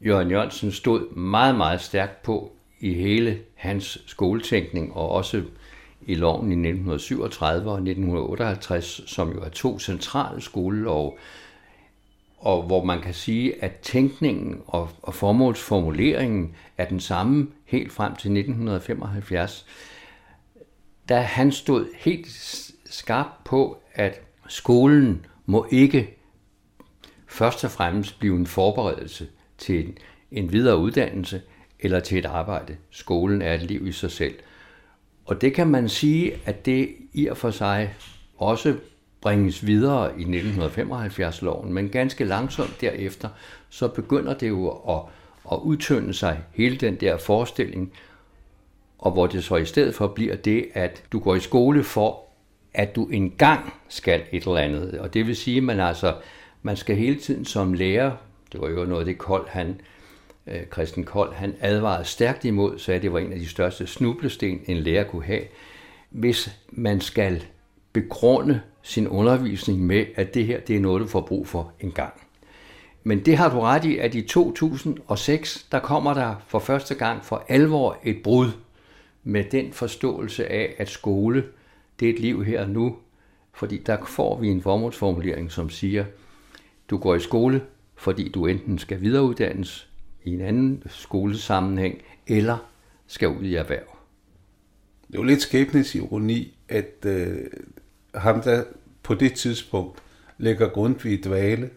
Jørgen 0.00 0.30
Jørgensen 0.30 0.72
stod 0.72 1.14
meget, 1.14 1.54
meget 1.54 1.80
stærkt 1.80 2.22
på 2.22 2.52
i 2.80 2.94
hele 2.94 3.38
hans 3.54 3.98
skoletænkning, 4.06 4.92
og 4.92 5.10
også 5.10 5.42
i 6.06 6.14
loven 6.14 6.50
i 6.50 6.68
1937 6.68 7.70
og 7.70 7.74
1958, 7.74 9.00
som 9.06 9.32
jo 9.32 9.40
er 9.40 9.48
to 9.48 9.78
centrale 9.78 10.40
skolelov, 10.40 11.18
og 12.38 12.62
hvor 12.62 12.84
man 12.84 13.00
kan 13.00 13.14
sige, 13.14 13.64
at 13.64 13.76
tænkningen 13.76 14.62
og, 14.66 14.90
og 15.02 15.14
formålsformuleringen 15.14 16.54
er 16.78 16.84
den 16.84 17.00
samme 17.00 17.48
helt 17.64 17.92
frem 17.92 18.16
til 18.16 18.30
1975, 18.30 19.66
da 21.08 21.20
han 21.20 21.52
stod 21.52 21.86
helt 21.96 22.26
skarpt 22.84 23.44
på, 23.44 23.78
at 23.94 24.20
skolen 24.48 25.26
må 25.46 25.66
ikke 25.70 26.15
først 27.26 27.64
og 27.64 27.70
fremmest 27.70 28.18
blive 28.18 28.36
en 28.36 28.46
forberedelse 28.46 29.26
til 29.58 29.86
en, 29.86 29.98
en 30.30 30.52
videre 30.52 30.78
uddannelse 30.78 31.42
eller 31.80 32.00
til 32.00 32.18
et 32.18 32.24
arbejde. 32.24 32.76
Skolen 32.90 33.42
er 33.42 33.54
et 33.54 33.62
liv 33.62 33.86
i 33.86 33.92
sig 33.92 34.10
selv. 34.10 34.34
Og 35.24 35.40
det 35.40 35.54
kan 35.54 35.66
man 35.66 35.88
sige, 35.88 36.40
at 36.44 36.66
det 36.66 36.88
i 37.12 37.26
og 37.26 37.36
for 37.36 37.50
sig 37.50 37.94
også 38.38 38.76
bringes 39.20 39.66
videre 39.66 40.20
i 40.20 40.24
1975-loven, 40.24 41.72
men 41.72 41.88
ganske 41.88 42.24
langsomt 42.24 42.80
derefter, 42.80 43.28
så 43.68 43.88
begynder 43.88 44.34
det 44.34 44.48
jo 44.48 44.68
at, 44.68 45.02
at 45.52 45.58
udtynde 45.62 46.14
sig, 46.14 46.40
hele 46.52 46.76
den 46.76 46.94
der 46.94 47.16
forestilling, 47.16 47.92
og 48.98 49.12
hvor 49.12 49.26
det 49.26 49.44
så 49.44 49.56
i 49.56 49.64
stedet 49.64 49.94
for 49.94 50.06
bliver 50.06 50.36
det, 50.36 50.66
at 50.74 51.02
du 51.12 51.18
går 51.18 51.34
i 51.34 51.40
skole 51.40 51.84
for, 51.84 52.20
at 52.74 52.96
du 52.96 53.06
engang 53.06 53.74
skal 53.88 54.22
et 54.32 54.42
eller 54.42 54.56
andet. 54.56 54.98
Og 54.98 55.14
det 55.14 55.26
vil 55.26 55.36
sige, 55.36 55.56
at 55.56 55.62
man 55.62 55.80
altså, 55.80 56.14
man 56.66 56.76
skal 56.76 56.96
hele 56.96 57.16
tiden 57.16 57.44
som 57.44 57.72
lærer, 57.72 58.12
det 58.52 58.60
var 58.60 58.68
jo 58.68 58.84
noget 58.84 59.06
det 59.06 59.18
Kold, 59.18 59.48
han, 59.48 59.80
øh, 60.46 60.60
Christian 60.72 61.04
Kold, 61.04 61.34
han 61.34 61.54
advarede 61.60 62.04
stærkt 62.04 62.44
imod, 62.44 62.78
så 62.78 62.92
det 62.92 63.12
var 63.12 63.18
en 63.18 63.32
af 63.32 63.38
de 63.38 63.48
største 63.48 63.86
snublesten, 63.86 64.60
en 64.66 64.76
lærer 64.76 65.04
kunne 65.04 65.24
have, 65.24 65.42
hvis 66.10 66.58
man 66.70 67.00
skal 67.00 67.44
begrunde 67.92 68.60
sin 68.82 69.08
undervisning 69.08 69.80
med, 69.80 70.06
at 70.14 70.34
det 70.34 70.46
her 70.46 70.60
det 70.60 70.76
er 70.76 70.80
noget, 70.80 71.00
du 71.00 71.06
får 71.06 71.20
brug 71.20 71.48
for 71.48 71.72
en 71.80 71.92
gang. 71.92 72.12
Men 73.04 73.20
det 73.24 73.36
har 73.36 73.50
du 73.50 73.60
ret 73.60 73.84
i, 73.84 73.98
at 73.98 74.14
i 74.14 74.22
2006, 74.22 75.66
der 75.72 75.78
kommer 75.78 76.14
der 76.14 76.34
for 76.46 76.58
første 76.58 76.94
gang 76.94 77.24
for 77.24 77.44
alvor 77.48 77.98
et 78.04 78.22
brud 78.24 78.50
med 79.24 79.44
den 79.44 79.72
forståelse 79.72 80.48
af, 80.52 80.74
at 80.78 80.88
skole, 80.88 81.44
det 82.00 82.08
er 82.08 82.12
et 82.12 82.20
liv 82.20 82.44
her 82.44 82.62
og 82.62 82.70
nu, 82.70 82.96
fordi 83.54 83.78
der 83.78 83.96
får 84.06 84.38
vi 84.40 84.48
en 84.48 84.62
formålsformulering, 84.62 85.52
som 85.52 85.70
siger, 85.70 86.04
du 86.90 86.96
går 86.96 87.14
i 87.14 87.20
skole, 87.20 87.62
fordi 87.94 88.28
du 88.28 88.46
enten 88.46 88.78
skal 88.78 89.00
videreuddannes 89.00 89.88
i 90.24 90.34
en 90.34 90.40
anden 90.40 90.82
skolesammenhæng, 90.86 92.02
eller 92.26 92.56
skal 93.06 93.28
ud 93.28 93.42
i 93.42 93.54
erhverv. 93.54 93.96
Det 95.06 95.14
er 95.14 95.18
jo 95.18 95.22
lidt 95.22 95.42
skæbnes 95.42 95.94
ironi, 95.94 96.58
at 96.68 97.06
øh, 97.06 97.36
ham, 98.14 98.40
der 98.40 98.64
på 99.02 99.14
det 99.14 99.34
tidspunkt 99.34 99.98
lægger 100.38 100.68
Grundtvig 100.68 101.12
i 101.12 101.22
dvale, 101.22 101.70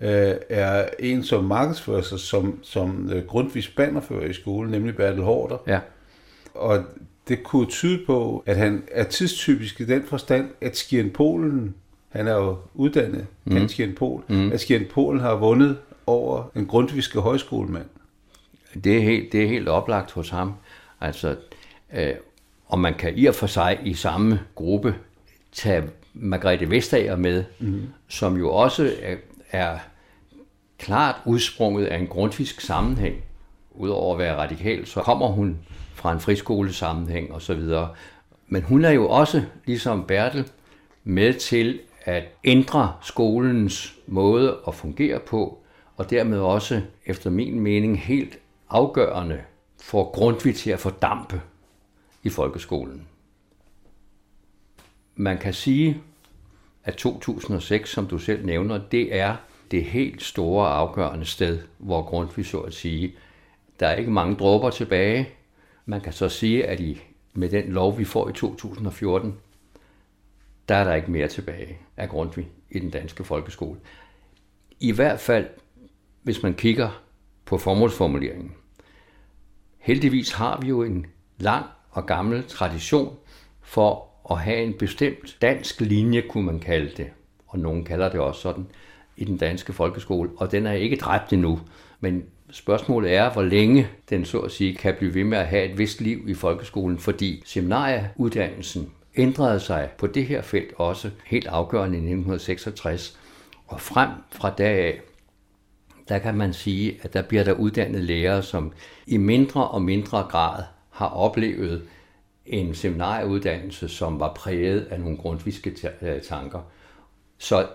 øh, 0.00 0.34
er 0.48 0.88
en, 0.98 1.22
som 1.22 1.44
markedsfører 1.44 2.02
sig 2.02 2.20
som, 2.20 2.58
som 2.62 3.10
øh, 3.12 3.26
Grundtvigs 3.26 3.68
bannerfører 3.68 4.28
i 4.28 4.32
skolen, 4.32 4.70
nemlig 4.70 4.96
Bertel 4.96 5.22
Hårder. 5.22 5.58
Ja. 5.66 5.80
Og 6.54 6.84
det 7.28 7.42
kunne 7.42 7.66
tyde 7.66 8.06
på, 8.06 8.42
at 8.46 8.56
han 8.56 8.84
er 8.92 9.04
tidstypisk 9.04 9.80
i 9.80 9.84
den 9.84 10.02
forstand, 10.02 10.48
at 10.60 10.76
Skien 10.76 11.10
Polen 11.10 11.74
Han 12.08 12.26
er 12.26 12.34
jo 12.34 12.56
uddannet 12.74 13.26
mm. 13.44 13.52
Kanskien 13.52 13.94
Pol. 13.94 14.24
Mm. 14.28 14.48
Kanskien 14.48 14.86
Polen 14.90 15.20
har 15.20 15.34
vundet 15.34 15.78
over 16.06 16.50
en 16.56 16.66
grundviske 16.66 17.20
højskolemand. 17.20 17.86
Det 18.84 18.96
er 18.96 19.00
helt, 19.00 19.32
det 19.32 19.44
er 19.44 19.48
helt 19.48 19.68
oplagt 19.68 20.10
hos 20.10 20.30
ham. 20.30 20.54
Altså, 21.00 21.36
øh, 21.94 22.14
og 22.66 22.78
man 22.78 22.94
kan 22.94 23.12
i 23.16 23.26
og 23.26 23.34
for 23.34 23.46
sig 23.46 23.78
i 23.84 23.94
samme 23.94 24.40
gruppe 24.54 24.94
tage 25.52 25.82
Margrethe 26.14 26.70
Vestager 26.70 27.16
med, 27.16 27.44
mm. 27.58 27.82
som 28.08 28.36
jo 28.36 28.50
også 28.50 28.92
er, 29.02 29.16
er 29.50 29.78
klart 30.78 31.16
udsprunget 31.24 31.86
af 31.86 31.98
en 31.98 32.06
grundfisk 32.06 32.60
sammenhæng. 32.60 33.16
Udover 33.70 34.14
at 34.14 34.18
være 34.18 34.36
radikal, 34.36 34.86
så 34.86 35.00
kommer 35.00 35.26
hun 35.26 35.58
fra 35.94 36.12
en 36.12 36.20
friskolesammenhæng 36.20 37.32
osv. 37.32 37.60
Men 38.48 38.62
hun 38.62 38.84
er 38.84 38.90
jo 38.90 39.08
også, 39.08 39.42
ligesom 39.66 40.04
Bertel, 40.04 40.44
med 41.04 41.34
til 41.34 41.80
at 42.08 42.24
ændre 42.44 42.92
skolens 43.02 43.94
måde 44.06 44.58
at 44.68 44.74
fungere 44.74 45.20
på, 45.20 45.58
og 45.96 46.10
dermed 46.10 46.38
også, 46.38 46.82
efter 47.06 47.30
min 47.30 47.60
mening, 47.60 48.00
helt 48.00 48.38
afgørende 48.70 49.40
for 49.80 50.10
Grundtvig 50.10 50.54
til 50.54 50.70
at 50.70 50.78
fordampe 50.78 51.42
i 52.22 52.28
folkeskolen. 52.28 53.06
Man 55.16 55.38
kan 55.38 55.54
sige, 55.54 56.00
at 56.84 56.94
2006, 56.94 57.90
som 57.90 58.06
du 58.06 58.18
selv 58.18 58.46
nævner, 58.46 58.80
det 58.92 59.16
er 59.16 59.36
det 59.70 59.84
helt 59.84 60.22
store 60.22 60.68
afgørende 60.68 61.26
sted, 61.26 61.58
hvor 61.78 62.02
Grundtvig 62.02 62.46
så 62.46 62.58
at 62.58 62.74
sige, 62.74 63.14
der 63.80 63.86
er 63.86 63.94
ikke 63.94 64.10
mange 64.10 64.36
dråber 64.36 64.70
tilbage. 64.70 65.28
Man 65.86 66.00
kan 66.00 66.12
så 66.12 66.28
sige, 66.28 66.66
at 66.66 66.80
i, 66.80 67.00
med 67.34 67.48
den 67.48 67.64
lov, 67.72 67.98
vi 67.98 68.04
får 68.04 68.28
i 68.28 68.32
2014, 68.32 69.38
der 70.68 70.74
er 70.74 70.84
der 70.84 70.94
ikke 70.94 71.10
mere 71.10 71.28
tilbage 71.28 71.78
af 71.96 72.08
Grundtvig 72.08 72.48
i 72.70 72.78
den 72.78 72.90
danske 72.90 73.24
folkeskole. 73.24 73.78
I 74.80 74.92
hvert 74.92 75.20
fald, 75.20 75.46
hvis 76.22 76.42
man 76.42 76.54
kigger 76.54 77.02
på 77.44 77.58
formålsformuleringen. 77.58 78.52
Heldigvis 79.78 80.32
har 80.32 80.60
vi 80.60 80.68
jo 80.68 80.82
en 80.82 81.06
lang 81.38 81.66
og 81.90 82.06
gammel 82.06 82.44
tradition 82.44 83.16
for 83.60 84.08
at 84.30 84.38
have 84.38 84.62
en 84.62 84.74
bestemt 84.78 85.36
dansk 85.42 85.80
linje, 85.80 86.20
kunne 86.20 86.46
man 86.46 86.60
kalde 86.60 86.90
det, 86.96 87.10
og 87.46 87.58
nogen 87.58 87.84
kalder 87.84 88.10
det 88.10 88.20
også 88.20 88.40
sådan, 88.40 88.66
i 89.16 89.24
den 89.24 89.36
danske 89.36 89.72
folkeskole, 89.72 90.30
og 90.36 90.52
den 90.52 90.66
er 90.66 90.72
ikke 90.72 90.96
dræbt 90.96 91.32
endnu. 91.32 91.60
Men 92.00 92.24
spørgsmålet 92.50 93.14
er, 93.14 93.32
hvor 93.32 93.42
længe 93.42 93.88
den 94.10 94.24
så 94.24 94.38
at 94.38 94.50
sige 94.50 94.74
kan 94.74 94.94
blive 94.98 95.14
ved 95.14 95.24
med 95.24 95.38
at 95.38 95.46
have 95.46 95.70
et 95.70 95.78
vist 95.78 96.00
liv 96.00 96.28
i 96.28 96.34
folkeskolen, 96.34 96.98
fordi 96.98 97.42
seminarieuddannelsen 97.46 98.92
ændrede 99.18 99.60
sig 99.60 99.90
på 99.98 100.06
det 100.06 100.26
her 100.26 100.42
felt 100.42 100.72
også 100.76 101.10
helt 101.26 101.46
afgørende 101.46 101.96
i 101.96 102.00
1966. 102.00 103.18
Og 103.66 103.80
frem 103.80 104.10
fra 104.30 104.54
deraf, 104.58 104.84
af, 104.84 105.00
der 106.08 106.18
kan 106.18 106.36
man 106.36 106.52
sige, 106.52 106.98
at 107.02 107.12
der 107.12 107.22
bliver 107.22 107.44
der 107.44 107.52
uddannet 107.52 108.04
lærere, 108.04 108.42
som 108.42 108.72
i 109.06 109.16
mindre 109.16 109.68
og 109.68 109.82
mindre 109.82 110.26
grad 110.30 110.62
har 110.90 111.08
oplevet 111.08 111.88
en 112.46 112.74
seminarieuddannelse, 112.74 113.88
som 113.88 114.20
var 114.20 114.34
præget 114.34 114.80
af 114.80 115.00
nogle 115.00 115.16
grundviske 115.16 115.76
øh, 116.02 116.22
tanker. 116.22 116.60
Så 117.38 117.68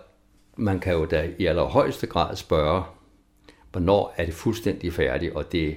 man 0.58 0.80
kan 0.80 0.94
jo 0.94 1.06
da 1.06 1.30
i 1.38 1.46
allerhøjeste 1.46 2.08
grad 2.08 2.36
spørge, 2.36 2.84
hvornår 3.72 4.14
er 4.18 4.26
det 4.26 4.34
fuldstændig 4.34 4.94
færdigt, 4.94 5.34
og 5.34 5.52
det 5.52 5.76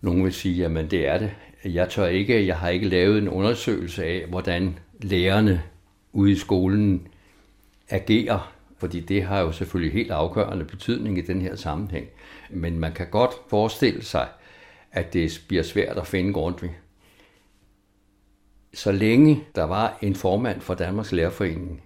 nogen 0.00 0.24
vil 0.24 0.32
sige, 0.32 0.66
at 0.66 0.90
det 0.90 1.08
er 1.08 1.18
det. 1.18 1.30
Jeg 1.64 1.88
tør 1.88 2.06
ikke, 2.06 2.46
jeg 2.46 2.56
har 2.56 2.68
ikke 2.68 2.88
lavet 2.88 3.18
en 3.18 3.28
undersøgelse 3.28 4.04
af, 4.04 4.26
hvordan 4.28 4.78
lærerne 5.02 5.62
ude 6.12 6.32
i 6.32 6.36
skolen 6.36 7.08
agerer, 7.88 8.52
fordi 8.78 9.00
det 9.00 9.22
har 9.22 9.40
jo 9.40 9.52
selvfølgelig 9.52 9.92
helt 9.92 10.10
afgørende 10.10 10.64
betydning 10.64 11.18
i 11.18 11.20
den 11.20 11.42
her 11.42 11.56
sammenhæng. 11.56 12.06
Men 12.50 12.78
man 12.78 12.92
kan 12.92 13.06
godt 13.10 13.30
forestille 13.48 14.04
sig, 14.04 14.28
at 14.92 15.12
det 15.12 15.42
bliver 15.48 15.62
svært 15.62 15.98
at 15.98 16.06
finde 16.06 16.32
Grundtvig. 16.32 16.76
Så 18.74 18.92
længe 18.92 19.44
der 19.54 19.64
var 19.64 19.98
en 20.02 20.14
formand 20.14 20.60
for 20.60 20.74
Danmarks 20.74 21.12
Lærerforening, 21.12 21.82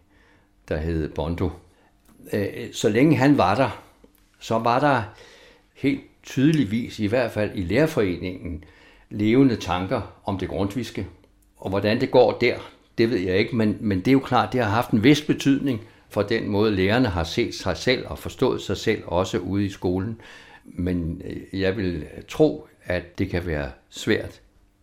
der 0.68 0.76
hed 0.76 1.08
Bondo, 1.08 1.50
øh, 2.32 2.72
så 2.72 2.88
længe 2.88 3.16
han 3.16 3.38
var 3.38 3.54
der, 3.54 3.82
så 4.40 4.58
var 4.58 4.80
der 4.80 5.02
helt 5.74 6.00
tydeligvis, 6.22 6.98
i 6.98 7.06
hvert 7.06 7.30
fald 7.30 7.50
i 7.54 7.62
Lærerforeningen, 7.62 8.64
levende 9.10 9.56
tanker 9.56 10.00
om 10.24 10.38
det 10.38 10.48
grundviske. 10.48 11.06
Og 11.56 11.70
hvordan 11.70 12.00
det 12.00 12.10
går 12.10 12.32
der, 12.32 12.56
det 12.98 13.10
ved 13.10 13.18
jeg 13.18 13.38
ikke, 13.38 13.56
men, 13.56 13.76
men 13.80 13.98
det 13.98 14.08
er 14.08 14.12
jo 14.12 14.20
klart, 14.20 14.52
det 14.52 14.60
har 14.62 14.70
haft 14.70 14.90
en 14.90 15.04
vis 15.04 15.22
betydning 15.22 15.80
for 16.08 16.22
den 16.22 16.48
måde, 16.48 16.76
lærerne 16.76 17.08
har 17.08 17.24
set 17.24 17.54
sig 17.54 17.76
selv 17.76 18.06
og 18.06 18.18
forstået 18.18 18.62
sig 18.62 18.76
selv, 18.76 19.02
også 19.06 19.38
ude 19.38 19.64
i 19.64 19.68
skolen. 19.68 20.20
Men 20.64 21.22
øh, 21.24 21.60
jeg 21.60 21.76
vil 21.76 22.04
tro, 22.28 22.68
at 22.84 23.18
det 23.18 23.30
kan 23.30 23.46
være 23.46 23.70
svært, 23.88 24.40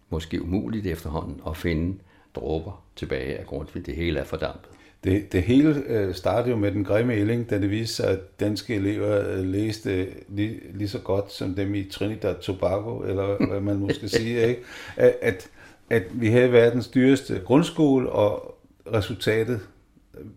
måske 0.09 0.41
umuligt 0.41 0.87
efterhånden, 0.87 1.41
at 1.47 1.57
finde 1.57 1.97
dråber 2.35 2.83
tilbage 2.95 3.37
af 3.37 3.45
Grundtvig. 3.45 3.85
Det 3.85 3.95
hele 3.95 4.19
er 4.19 4.23
fordampet. 4.23 4.72
Det, 5.03 5.31
det 5.31 5.43
hele 5.43 5.83
øh, 5.87 6.15
startede 6.15 6.49
jo 6.49 6.55
med 6.55 6.71
den 6.71 6.83
grimme 6.83 7.13
ælling, 7.13 7.49
da 7.49 7.59
det 7.59 7.69
viste 7.69 7.95
sig, 7.95 8.07
at 8.07 8.39
danske 8.39 8.75
elever 8.75 9.29
øh, 9.29 9.45
læste 9.45 10.07
lige, 10.27 10.59
lige 10.73 10.87
så 10.87 10.99
godt 10.99 11.31
som 11.31 11.55
dem 11.55 11.75
i 11.75 11.83
Trinidad 11.83 12.35
Tobago, 12.35 12.99
eller 12.99 13.47
hvad 13.47 13.59
man 13.59 13.75
måske 13.75 14.09
sige, 14.09 14.47
ikke? 14.47 14.61
At, 14.95 15.49
at 15.89 16.03
vi 16.11 16.27
havde 16.27 16.51
verdens 16.51 16.87
dyreste 16.87 17.41
grundskole, 17.45 18.09
og 18.09 18.57
resultatet 18.93 19.59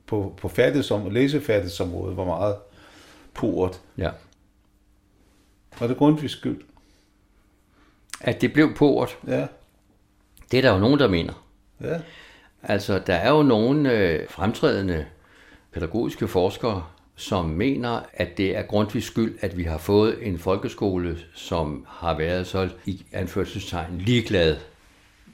på, 0.07 0.35
på 0.40 0.48
færdighedsom, 0.48 1.11
læsefærdighedsområdet 1.11 2.16
var 2.16 2.24
meget 2.24 2.57
purt. 3.35 3.81
Ja. 3.98 4.11
Var 5.81 5.87
det 5.87 5.96
Grundtvigs 5.96 6.33
skyld? 6.33 6.61
At 8.20 8.40
det 8.40 8.52
blev 8.52 8.74
port? 8.74 9.18
Ja. 9.26 9.46
Det 10.50 10.59
er 10.59 10.62
der 10.62 10.72
jo 10.72 10.79
nogen, 10.79 10.98
der 10.98 11.09
mener. 11.09 11.44
Ja. 11.81 12.00
Altså, 12.68 12.98
der 12.98 13.14
er 13.14 13.31
jo 13.31 13.42
nogle 13.42 13.92
øh, 13.92 14.29
fremtrædende 14.29 15.07
pædagogiske 15.72 16.29
forskere, 16.29 16.87
som 17.16 17.44
mener, 17.44 18.00
at 18.12 18.37
det 18.37 18.57
er 18.57 18.62
Grundtvigs 18.62 19.07
skyld, 19.07 19.38
at 19.40 19.57
vi 19.57 19.62
har 19.62 19.79
fået 19.79 20.26
en 20.26 20.38
folkeskole, 20.38 21.18
som 21.35 21.87
har 21.88 22.16
været 22.16 22.46
så 22.46 22.68
i 22.87 23.05
anførselstegn 23.12 23.98
ligeglad 23.98 24.57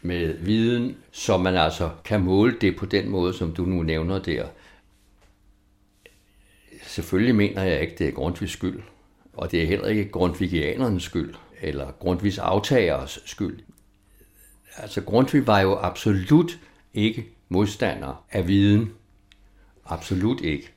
med 0.02 0.34
viden, 0.34 0.96
så 1.12 1.36
man 1.36 1.56
altså 1.56 1.90
kan 2.04 2.20
måle 2.20 2.56
det 2.60 2.76
på 2.76 2.86
den 2.86 3.08
måde, 3.08 3.34
som 3.34 3.54
du 3.54 3.64
nu 3.64 3.82
nævner 3.82 4.18
der. 4.18 4.46
Selvfølgelig 6.86 7.34
mener 7.34 7.62
jeg 7.62 7.80
ikke, 7.80 7.94
det 7.98 8.08
er 8.08 8.12
Grundtvigs 8.12 8.52
skyld, 8.52 8.82
og 9.32 9.50
det 9.50 9.62
er 9.62 9.66
heller 9.66 9.86
ikke 9.86 10.10
grundvigianernes 10.10 11.02
skyld, 11.02 11.34
eller 11.60 11.90
Grundtvigs 11.98 12.38
aftageres 12.38 13.20
skyld. 13.24 13.58
Altså 14.76 15.00
Grundtvig 15.00 15.46
var 15.46 15.60
jo 15.60 15.78
absolut 15.78 16.58
ikke 16.94 17.26
modstander 17.48 18.24
af 18.30 18.48
viden. 18.48 18.92
Absolut 19.86 20.40
ikke. 20.40 20.70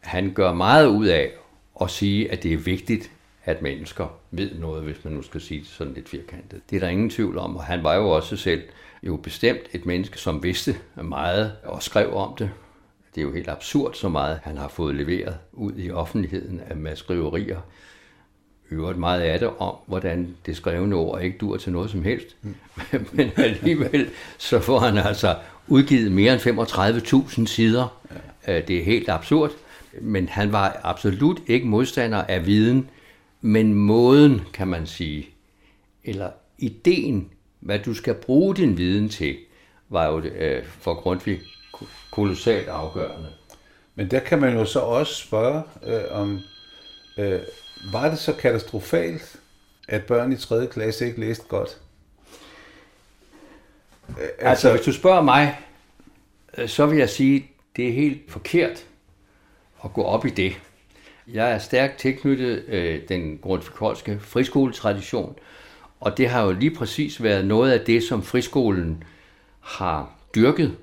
Han 0.00 0.32
gør 0.34 0.54
meget 0.54 0.86
ud 0.86 1.06
af 1.06 1.32
at 1.80 1.90
sige, 1.90 2.32
at 2.32 2.42
det 2.42 2.52
er 2.52 2.56
vigtigt, 2.56 3.10
at 3.44 3.62
mennesker 3.62 4.18
ved 4.30 4.54
noget, 4.54 4.82
hvis 4.82 5.04
man 5.04 5.12
nu 5.12 5.22
skal 5.22 5.40
sige 5.40 5.60
det 5.60 5.68
sådan 5.68 5.94
lidt 5.94 6.08
firkantet. 6.08 6.60
Det 6.70 6.76
er 6.76 6.80
der 6.80 6.88
ingen 6.88 7.10
tvivl 7.10 7.38
om, 7.38 7.56
og 7.56 7.64
han 7.64 7.82
var 7.82 7.94
jo 7.94 8.10
også 8.10 8.36
selv 8.36 8.62
jo 9.02 9.16
bestemt 9.16 9.60
et 9.72 9.86
menneske, 9.86 10.18
som 10.18 10.42
vidste 10.42 10.76
meget 11.02 11.52
og 11.64 11.82
skrev 11.82 12.14
om 12.14 12.36
det. 12.36 12.50
Det 13.14 13.20
er 13.20 13.24
jo 13.24 13.32
helt 13.32 13.48
absurd 13.48 13.94
så 13.94 14.08
meget, 14.08 14.40
han 14.42 14.56
har 14.56 14.68
fået 14.68 14.94
leveret 14.94 15.38
ud 15.52 15.72
i 15.76 15.90
offentligheden 15.90 16.60
af 16.60 16.76
med 16.76 16.96
skriverier. 16.96 17.60
Øvrigt 18.70 18.98
meget 18.98 19.20
af 19.20 19.38
det 19.38 19.48
om, 19.58 19.74
hvordan 19.86 20.36
det 20.46 20.56
skrevne 20.56 20.96
ord 20.96 21.22
ikke 21.22 21.38
dur 21.38 21.56
til 21.56 21.72
noget 21.72 21.90
som 21.90 22.02
helst. 22.02 22.36
Mm. 22.42 22.54
Men 23.12 23.30
alligevel 23.36 24.10
så 24.38 24.60
får 24.60 24.78
han 24.78 24.98
altså 24.98 25.36
udgivet 25.68 26.12
mere 26.12 26.32
end 26.32 26.42
35.000 27.40 27.46
sider. 27.46 28.00
Ja. 28.46 28.58
Øh, 28.58 28.68
det 28.68 28.78
er 28.78 28.84
helt 28.84 29.08
absurd. 29.08 29.50
Men 30.00 30.28
han 30.28 30.52
var 30.52 30.80
absolut 30.82 31.40
ikke 31.46 31.66
modstander 31.66 32.22
af 32.22 32.46
viden, 32.46 32.90
men 33.40 33.74
måden, 33.74 34.40
kan 34.52 34.68
man 34.68 34.86
sige, 34.86 35.28
eller 36.04 36.30
ideen, 36.58 37.30
hvad 37.60 37.78
du 37.78 37.94
skal 37.94 38.14
bruge 38.14 38.56
din 38.56 38.78
viden 38.78 39.08
til, 39.08 39.36
var 39.88 40.06
jo 40.06 40.20
øh, 40.20 40.64
for 40.80 40.94
Grundtvig 40.94 41.40
kolossalt 42.10 42.68
afgørende. 42.68 43.28
Men 43.94 44.10
der 44.10 44.20
kan 44.20 44.40
man 44.40 44.56
jo 44.56 44.64
så 44.64 44.80
også 44.80 45.14
spørge 45.14 45.62
øh, 45.86 46.02
om, 46.10 46.40
øh, 47.18 47.40
var 47.92 48.10
det 48.10 48.18
så 48.18 48.32
katastrofalt, 48.32 49.36
at 49.88 50.04
børn 50.04 50.32
i 50.32 50.36
3. 50.36 50.66
klasse 50.66 51.06
ikke 51.06 51.20
læste 51.20 51.44
godt? 51.48 51.80
Altså, 54.08 54.24
altså, 54.38 54.70
hvis 54.70 54.80
du 54.80 54.92
spørger 54.92 55.22
mig, 55.22 55.58
øh, 56.58 56.68
så 56.68 56.86
vil 56.86 56.98
jeg 56.98 57.10
sige, 57.10 57.50
det 57.76 57.88
er 57.88 57.92
helt 57.92 58.30
forkert 58.30 58.86
at 59.84 59.92
gå 59.92 60.02
op 60.02 60.26
i 60.26 60.30
det. 60.30 60.60
Jeg 61.28 61.52
er 61.52 61.58
stærkt 61.58 61.98
tilknyttet 61.98 62.64
øh, 62.68 63.00
den 63.08 63.38
grundvikolske 63.42 64.20
friskoletradition, 64.20 65.36
og 66.00 66.16
det 66.16 66.28
har 66.28 66.44
jo 66.44 66.52
lige 66.52 66.74
præcis 66.74 67.22
været 67.22 67.46
noget 67.46 67.72
af 67.72 67.80
det, 67.80 68.02
som 68.02 68.22
friskolen 68.22 69.04
har 69.60 70.10
dyrket. 70.34 70.76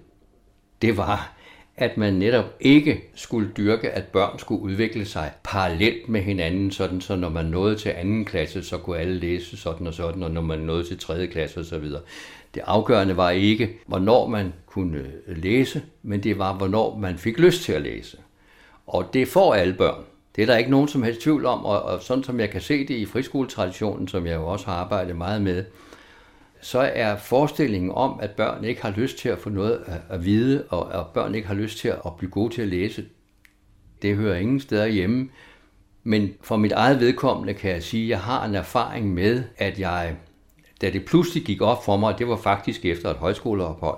Det 0.82 0.98
var, 0.98 1.33
at 1.78 1.98
man 1.98 2.14
netop 2.14 2.46
ikke 2.60 3.02
skulle 3.16 3.50
dyrke, 3.58 3.90
at 3.90 4.04
børn 4.04 4.40
skulle 4.40 4.62
udvikle 4.62 5.06
sig 5.06 5.32
parallelt 5.44 6.10
med 6.10 6.22
hinanden, 6.22 6.72
sådan 6.72 7.02
så 7.02 7.16
når 7.16 7.30
man 7.30 7.46
nåede 7.46 7.76
til 7.76 7.90
anden 7.90 8.26
klasse, 8.26 8.64
så 8.64 8.78
kunne 8.78 8.98
alle 8.98 9.20
læse 9.20 9.58
sådan 9.58 9.88
og 9.88 9.94
sådan, 9.94 10.24
og 10.24 10.32
når 10.32 10.42
man 10.42 10.60
nåede 10.60 10.84
til 10.84 11.00
tredje 11.00 11.28
klasse 11.28 11.60
osv. 11.60 11.86
Det 12.54 12.62
afgørende 12.66 13.18
var 13.18 13.30
ikke, 13.30 13.70
hvornår 13.86 14.28
man 14.28 14.54
kunne 14.66 14.98
øh, 15.28 15.38
læse, 15.38 15.82
men 16.04 16.24
det 16.24 16.40
var, 16.40 16.54
hvornår 16.54 16.98
man 16.98 17.18
fik 17.18 17.40
lyst 17.40 17.64
til 17.64 17.74
at 17.74 17.82
læse. 17.82 18.18
Og 18.88 19.14
det 19.14 19.28
får 19.28 19.54
alle 19.54 19.74
børn. 19.74 20.04
Det 20.36 20.42
er 20.42 20.46
der 20.46 20.58
ikke 20.58 20.72
nogen 20.72 20.88
som 20.88 21.04
helst 21.04 21.22
tvivl 21.22 21.46
om, 21.46 21.66
og, 21.66 21.82
og 21.82 22.02
sådan 22.02 22.24
som 22.24 22.40
jeg 22.40 22.50
kan 22.50 22.62
se 22.62 22.88
det 22.88 22.96
i 22.96 23.06
friskoletraditionen, 23.06 24.08
som 24.08 24.28
jeg 24.28 24.36
jo 24.36 24.48
også 24.48 24.66
har 24.66 24.74
arbejdet 24.74 25.16
meget 25.16 25.42
med, 25.42 25.64
så 26.64 26.80
er 26.80 27.16
forestillingen 27.16 27.92
om, 27.92 28.20
at 28.22 28.32
børn 28.32 28.64
ikke 28.64 28.82
har 28.82 28.92
lyst 28.92 29.18
til 29.18 29.30
at 29.30 29.40
få 29.40 29.50
noget 29.50 30.02
at, 30.10 30.26
vide, 30.26 30.64
og 30.70 31.00
at 31.00 31.06
børn 31.14 31.36
ikke 31.36 31.48
har 31.48 31.56
lyst 31.56 31.78
til 31.78 31.88
at 31.88 32.16
blive 32.18 32.32
gode 32.32 32.54
til 32.54 32.62
at 32.62 32.68
læse, 32.68 33.06
det 34.02 34.16
hører 34.16 34.38
ingen 34.38 34.60
steder 34.60 34.86
hjemme. 34.86 35.30
Men 36.04 36.34
for 36.42 36.58
mit 36.58 36.72
eget 36.72 37.00
vedkommende 37.00 37.54
kan 37.54 37.72
jeg 37.72 37.84
sige, 37.84 38.04
at 38.04 38.10
jeg 38.10 38.20
har 38.20 38.46
en 38.46 38.56
erfaring 38.56 39.14
med, 39.14 39.44
at 39.58 39.80
jeg, 39.80 40.16
da 40.82 40.90
det 40.90 41.06
pludselig 41.06 41.44
gik 41.44 41.62
op 41.62 41.86
for 41.86 41.98
mig, 41.98 42.20
det 42.20 42.28
var 42.28 42.38
faktisk 42.38 42.86
efter 42.86 43.10
et 43.10 43.18
højskoleophold, 43.18 43.98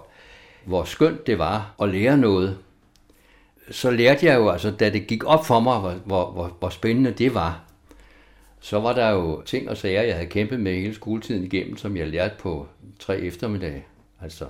hvor 0.65 0.84
skønt 0.84 1.28
det 1.28 1.39
var 1.39 1.75
at 1.82 1.89
lære 1.89 2.17
noget, 2.17 2.58
så 3.71 3.91
lærte 3.91 4.25
jeg 4.25 4.36
jo, 4.36 4.49
altså 4.49 4.71
da 4.71 4.89
det 4.89 5.08
gik 5.08 5.23
op 5.23 5.45
for 5.45 5.60
mig, 5.60 5.80
hvor, 5.80 5.91
hvor, 5.91 6.32
hvor, 6.32 6.56
hvor 6.60 6.69
spændende 6.69 7.12
det 7.12 7.34
var, 7.34 7.64
så 8.65 8.80
var 8.80 8.93
der 8.93 9.10
jo 9.10 9.41
ting 9.41 9.69
og 9.69 9.78
sager, 9.78 10.01
jeg 10.01 10.15
havde 10.15 10.30
kæmpet 10.30 10.60
med 10.60 10.75
hele 10.75 10.93
skoletiden 10.93 11.43
igennem, 11.43 11.78
som 11.78 11.97
jeg 11.97 12.08
lærte 12.08 12.36
på 12.39 12.67
tre 12.99 13.19
eftermiddage. 13.19 13.86
Altså, 14.21 14.45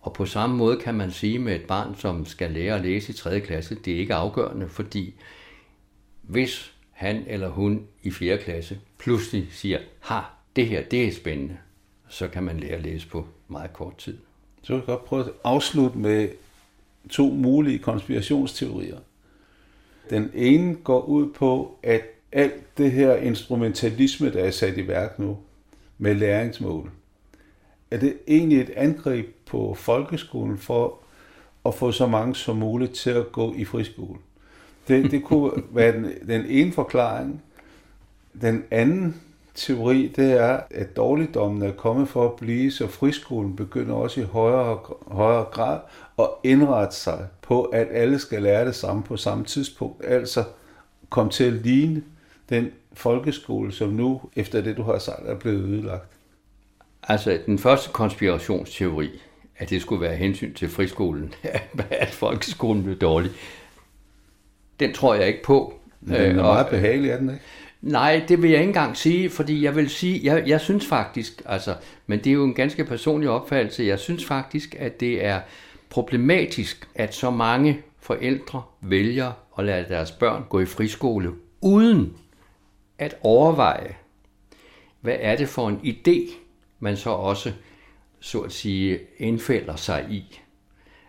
og 0.00 0.12
på 0.12 0.26
samme 0.26 0.56
måde 0.56 0.76
kan 0.76 0.94
man 0.94 1.10
sige 1.10 1.38
med 1.38 1.54
et 1.54 1.66
barn, 1.66 1.94
som 1.98 2.26
skal 2.26 2.50
lære 2.50 2.74
at 2.74 2.80
læse 2.80 3.12
i 3.12 3.14
3. 3.14 3.40
klasse, 3.40 3.74
det 3.74 3.94
er 3.94 3.98
ikke 3.98 4.14
afgørende, 4.14 4.68
fordi 4.68 5.14
hvis 6.22 6.72
han 6.90 7.24
eller 7.26 7.48
hun 7.48 7.86
i 8.02 8.10
4. 8.10 8.38
klasse 8.38 8.80
pludselig 8.98 9.48
siger, 9.52 9.78
ha, 10.00 10.20
det 10.56 10.66
her, 10.66 10.82
det 10.82 11.08
er 11.08 11.12
spændende, 11.12 11.58
så 12.08 12.28
kan 12.28 12.42
man 12.42 12.60
lære 12.60 12.74
at 12.74 12.82
læse 12.82 13.08
på 13.08 13.26
meget 13.48 13.72
kort 13.72 13.96
tid. 13.96 14.18
Så 14.62 14.72
vil 14.72 14.78
jeg 14.78 14.86
godt 14.86 15.04
prøve 15.04 15.24
at 15.24 15.32
afslutte 15.44 15.98
med 15.98 16.28
to 17.10 17.26
mulige 17.30 17.78
konspirationsteorier. 17.78 18.98
Den 20.10 20.30
ene 20.34 20.74
går 20.74 21.02
ud 21.02 21.32
på, 21.32 21.78
at 21.82 22.02
alt 22.32 22.78
det 22.78 22.92
her 22.92 23.16
instrumentalisme, 23.16 24.32
der 24.32 24.44
er 24.44 24.50
sat 24.50 24.78
i 24.78 24.88
værk 24.88 25.18
nu, 25.18 25.38
med 25.98 26.14
læringsmål, 26.14 26.90
er 27.90 27.98
det 27.98 28.16
egentlig 28.28 28.60
et 28.60 28.70
angreb 28.76 29.26
på 29.46 29.74
folkeskolen 29.74 30.58
for 30.58 30.98
at 31.66 31.74
få 31.74 31.92
så 31.92 32.06
mange 32.06 32.34
som 32.34 32.56
muligt 32.56 32.94
til 32.94 33.10
at 33.10 33.32
gå 33.32 33.54
i 33.56 33.64
friskole. 33.64 34.18
Det, 34.88 35.10
det 35.10 35.24
kunne 35.24 35.50
være 35.70 35.92
den, 35.92 36.12
den 36.28 36.44
ene 36.46 36.72
forklaring. 36.72 37.42
Den 38.42 38.64
anden 38.70 39.20
teori, 39.54 40.12
det 40.16 40.32
er, 40.32 40.60
at 40.70 40.96
dårligdommen 40.96 41.62
er 41.62 41.72
kommet 41.72 42.08
for 42.08 42.24
at 42.24 42.36
blive, 42.36 42.70
så 42.70 42.86
friskolen 42.86 43.56
begynder 43.56 43.94
også 43.94 44.20
i 44.20 44.24
højere, 44.24 44.78
højere 45.06 45.44
grad 45.44 45.78
at 46.18 46.28
indrette 46.44 46.96
sig 46.96 47.26
på, 47.42 47.62
at 47.62 47.88
alle 47.90 48.18
skal 48.18 48.42
lære 48.42 48.66
det 48.66 48.74
samme 48.74 49.02
på 49.02 49.16
samme 49.16 49.44
tidspunkt. 49.44 50.04
Altså 50.04 50.44
komme 51.10 51.30
til 51.30 51.44
at 51.44 51.52
ligne 51.52 52.02
den 52.50 52.70
folkeskole, 52.92 53.72
som 53.72 53.88
nu, 53.88 54.20
efter 54.36 54.60
det 54.60 54.76
du 54.76 54.82
har 54.82 54.98
sagt, 54.98 55.22
er 55.26 55.34
blevet 55.34 55.64
ødelagt. 55.64 56.08
Altså, 57.02 57.38
den 57.46 57.58
første 57.58 57.90
konspirationsteori, 57.92 59.10
at 59.56 59.70
det 59.70 59.82
skulle 59.82 60.00
være 60.00 60.16
hensyn 60.16 60.54
til 60.54 60.68
friskolen, 60.68 61.34
at 61.90 62.10
folkeskolen 62.10 62.84
blev 62.84 62.96
dårlig, 62.98 63.30
den 64.80 64.92
tror 64.92 65.14
jeg 65.14 65.26
ikke 65.26 65.42
på. 65.42 65.74
Men 66.00 66.20
den 66.20 66.38
er 66.38 66.42
meget 66.42 66.66
behagelig, 66.66 67.10
er 67.10 67.18
den 67.18 67.28
ikke? 67.28 67.42
Nej, 67.82 68.24
det 68.28 68.42
vil 68.42 68.50
jeg 68.50 68.60
ikke 68.60 68.68
engang 68.68 68.96
sige, 68.96 69.30
fordi 69.30 69.64
jeg 69.64 69.76
vil 69.76 69.90
sige, 69.90 70.20
jeg, 70.24 70.48
jeg 70.48 70.60
synes 70.60 70.86
faktisk, 70.86 71.42
altså, 71.46 71.74
men 72.06 72.18
det 72.18 72.26
er 72.26 72.34
jo 72.34 72.44
en 72.44 72.54
ganske 72.54 72.84
personlig 72.84 73.30
opfattelse, 73.30 73.84
jeg 73.84 73.98
synes 73.98 74.24
faktisk, 74.24 74.76
at 74.78 75.00
det 75.00 75.24
er 75.24 75.40
problematisk, 75.90 76.88
at 76.94 77.14
så 77.14 77.30
mange 77.30 77.80
forældre 78.00 78.62
vælger 78.80 79.32
at 79.58 79.64
lade 79.64 79.86
deres 79.88 80.10
børn 80.10 80.44
gå 80.48 80.60
i 80.60 80.66
friskole, 80.66 81.30
uden 81.60 82.12
at 83.00 83.16
overveje, 83.22 83.94
hvad 85.00 85.16
er 85.20 85.36
det 85.36 85.48
for 85.48 85.68
en 85.68 85.80
idé, 85.84 86.34
man 86.80 86.96
så 86.96 87.10
også, 87.10 87.52
så 88.20 88.40
at 88.40 88.52
sige, 88.52 88.98
indfælder 89.18 89.76
sig 89.76 90.06
i. 90.10 90.40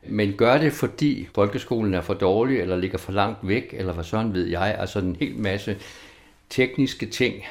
Men 0.10 0.34
gør 0.34 0.58
det, 0.58 0.73
fordi 0.73 1.27
folkeskolen 1.36 1.93
er 1.93 2.01
for 2.01 2.13
dårlig, 2.13 2.60
eller 2.60 2.77
ligger 2.77 2.97
for 2.97 3.12
langt 3.12 3.47
væk, 3.47 3.73
eller 3.73 3.93
hvad 3.93 4.04
sådan 4.04 4.34
ved 4.34 4.47
jeg, 4.47 4.75
altså 4.80 4.99
en 4.99 5.15
hel 5.19 5.38
masse 5.38 5.77
tekniske 6.49 7.06
ting, 7.06 7.43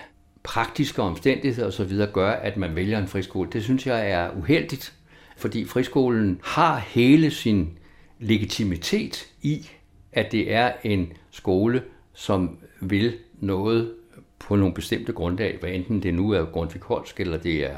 praktiske 0.42 1.02
omstændigheder 1.02 1.68
osv. 1.68 2.06
gør, 2.12 2.30
at 2.30 2.56
man 2.56 2.76
vælger 2.76 2.98
en 2.98 3.08
friskole. 3.08 3.50
Det 3.52 3.64
synes 3.64 3.86
jeg 3.86 4.10
er 4.10 4.30
uheldigt, 4.38 4.94
fordi 5.36 5.64
friskolen 5.64 6.40
har 6.44 6.78
hele 6.78 7.30
sin 7.30 7.78
legitimitet 8.18 9.28
i, 9.42 9.70
at 10.12 10.32
det 10.32 10.52
er 10.52 10.72
en 10.84 11.12
skole, 11.30 11.82
som 12.12 12.58
vil 12.80 13.18
noget 13.40 13.94
på 14.40 14.56
nogle 14.56 14.74
bestemte 14.74 15.12
grundlag, 15.12 15.56
hvad 15.60 15.70
enten 15.70 16.02
det 16.02 16.14
nu 16.14 16.30
er 16.30 16.44
grundtvig 16.44 16.82
eller 17.18 17.38
det 17.38 17.64
er 17.66 17.76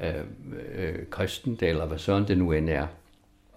øh, 0.00 0.14
øh, 0.74 0.94
kristent, 1.10 1.62
eller 1.62 1.86
hvad 1.86 1.98
sådan 1.98 2.28
det 2.28 2.38
nu 2.38 2.52
end 2.52 2.70
er. 2.70 2.86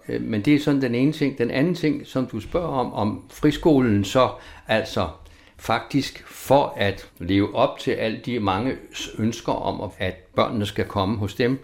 Øh, 0.08 0.22
men 0.22 0.42
det 0.42 0.54
er 0.54 0.58
sådan 0.58 0.82
den 0.82 0.94
ene 0.94 1.12
ting. 1.12 1.38
Den 1.38 1.50
anden 1.50 1.74
ting, 1.74 2.06
som 2.06 2.26
du 2.26 2.40
spørger 2.40 2.68
om, 2.68 2.92
om 2.92 3.24
friskolen 3.30 4.04
så 4.04 4.30
altså 4.66 5.08
faktisk 5.56 6.26
for 6.26 6.74
at 6.76 7.10
leve 7.18 7.54
op 7.54 7.78
til 7.78 7.90
alle 7.90 8.20
de 8.26 8.40
mange 8.40 8.76
ønsker 9.18 9.52
om, 9.52 9.90
at 9.98 10.14
børnene 10.14 10.66
skal 10.66 10.84
komme 10.84 11.18
hos 11.18 11.34
dem, 11.34 11.58